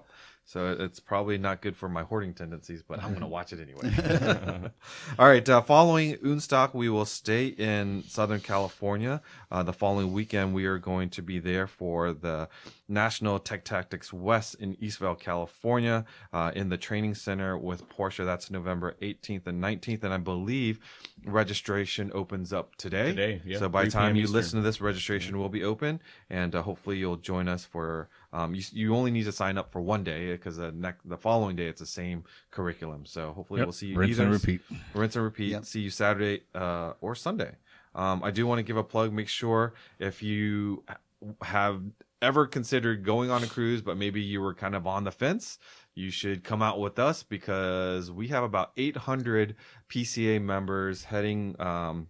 [0.48, 3.60] So it's probably not good for my hoarding tendencies, but I'm going to watch it
[3.60, 3.92] anyway.
[5.20, 5.48] All right.
[5.48, 9.22] Uh, following Unstock, we will stay in Southern California.
[9.52, 12.48] Uh, the following weekend, we are going to be there for the
[12.88, 18.24] National Tech Tactics West in Eastvale, California, uh, in the training center with Porsche.
[18.24, 20.80] That's November 18th and 19th, and I believe
[21.26, 23.10] registration opens up today.
[23.10, 24.36] Today, yeah, So by the time you Eastern.
[24.38, 28.08] listen to this, registration will be open, and uh, hopefully you'll join us for.
[28.34, 31.18] Um, you, you only need to sign up for one day because the next the
[31.18, 33.06] following day it's the same curriculum.
[33.06, 33.66] So hopefully Yep.
[33.68, 34.62] we'll see you Rinse either and repeat.
[34.94, 35.52] rinse and repeat.
[35.52, 35.66] Yep.
[35.66, 37.56] See you Saturday uh, or Sunday.
[37.96, 39.12] Um, I do want to give a plug.
[39.14, 40.84] Make sure if you
[41.42, 41.82] have
[42.22, 45.58] ever considered going on a cruise, but maybe you were kind of on the fence,
[45.96, 49.56] you should come out with us because we have about 800
[49.90, 52.08] PCA members heading um,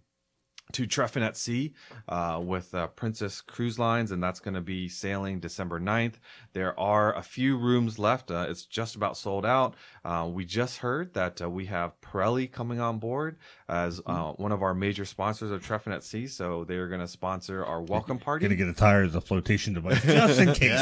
[0.72, 1.72] to Treffen at Sea
[2.08, 6.14] uh, with uh, Princess Cruise Lines, and that's going to be sailing December 9th.
[6.52, 8.30] There are a few rooms left.
[8.30, 9.74] Uh, it's just about sold out.
[10.04, 13.36] Uh, we just heard that uh, we have Pirelli coming on board
[13.68, 17.08] as uh, one of our major sponsors of Treffen at Sea, so they're going to
[17.08, 18.44] sponsor our welcome party.
[18.44, 20.80] Gonna get a tire as a flotation device just in case.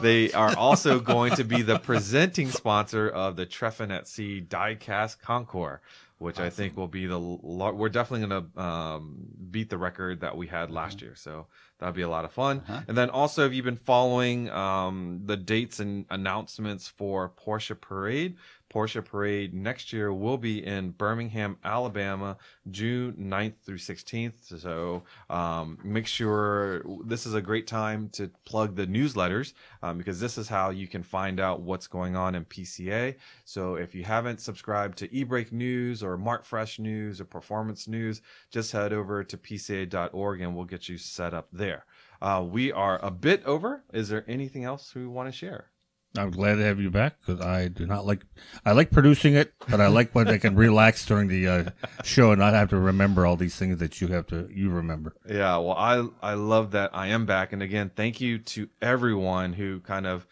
[0.00, 5.20] they are also going to be the presenting sponsor of the Treffen at Sea Diecast
[5.20, 5.80] Concours,
[6.18, 9.16] which I think will be the lar- we're definitely going to um,
[9.50, 11.14] beat the record that we had last year.
[11.14, 11.46] So
[11.78, 12.62] that'll be a lot of fun.
[12.88, 18.36] And then also, if you've been following um, the dates and announcements for Porsche Parade,
[18.72, 22.36] Porsche Parade next year will be in Birmingham, Alabama,
[22.70, 24.60] June 9th through 16th.
[24.60, 29.52] So um, make sure this is a great time to plug the newsletters
[29.82, 33.14] um, because this is how you can find out what's going on in PCA.
[33.44, 38.20] So if you haven't subscribed to eBrake News or Mark Fresh News or Performance News,
[38.50, 41.84] just head over to pca.org and we'll get you set up there.
[42.20, 43.84] Uh, we are a bit over.
[43.92, 45.70] Is there anything else we want to share?
[46.18, 48.24] I'm glad to have you back because I do not like.
[48.64, 51.64] I like producing it, but I like when I can relax during the uh,
[52.04, 55.14] show and not have to remember all these things that you have to you remember.
[55.28, 59.54] Yeah, well, I I love that I am back, and again, thank you to everyone
[59.54, 60.26] who kind of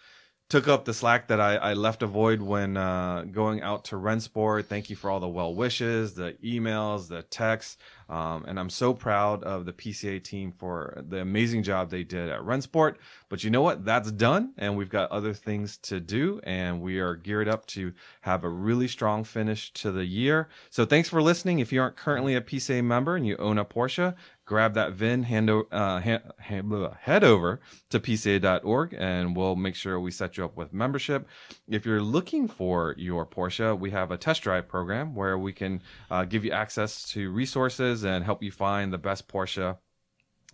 [0.48, 3.96] took up the slack that I, I left a void when uh, going out to
[3.96, 4.66] Rennsport.
[4.66, 7.76] Thank you for all the well wishes, the emails, the texts,
[8.08, 12.28] um, and I'm so proud of the PCA team for the amazing job they did
[12.28, 12.96] at Rennsport.
[13.28, 13.84] But you know what?
[13.84, 17.92] That's done, and we've got other things to do, and we are geared up to
[18.22, 20.48] have a really strong finish to the year.
[20.70, 21.58] So thanks for listening.
[21.58, 24.14] If you aren't currently a PCA member and you own a Porsche,
[24.44, 27.60] grab that VIN, hand, uh, hand, hand, head over
[27.90, 31.26] to PCA.org, and we'll make sure we set you up with membership.
[31.68, 35.82] If you're looking for your Porsche, we have a test drive program where we can
[36.10, 39.78] uh, give you access to resources and help you find the best Porsche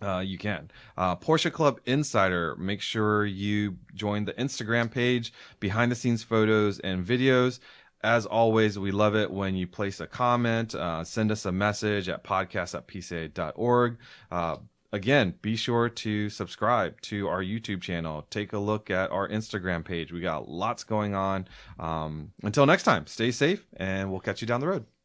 [0.01, 0.71] uh, you can.
[0.97, 6.79] Uh, Porsche Club Insider, make sure you join the Instagram page, behind the scenes photos
[6.79, 7.59] and videos.
[8.03, 12.09] As always, we love it when you place a comment, uh, send us a message
[12.09, 13.97] at podcast at pca.org.
[14.31, 14.57] Uh,
[14.91, 18.25] again, be sure to subscribe to our YouTube channel.
[18.29, 20.11] Take a look at our Instagram page.
[20.11, 21.47] We got lots going on.
[21.79, 24.85] Um, until next time, stay safe and we'll catch you down the road.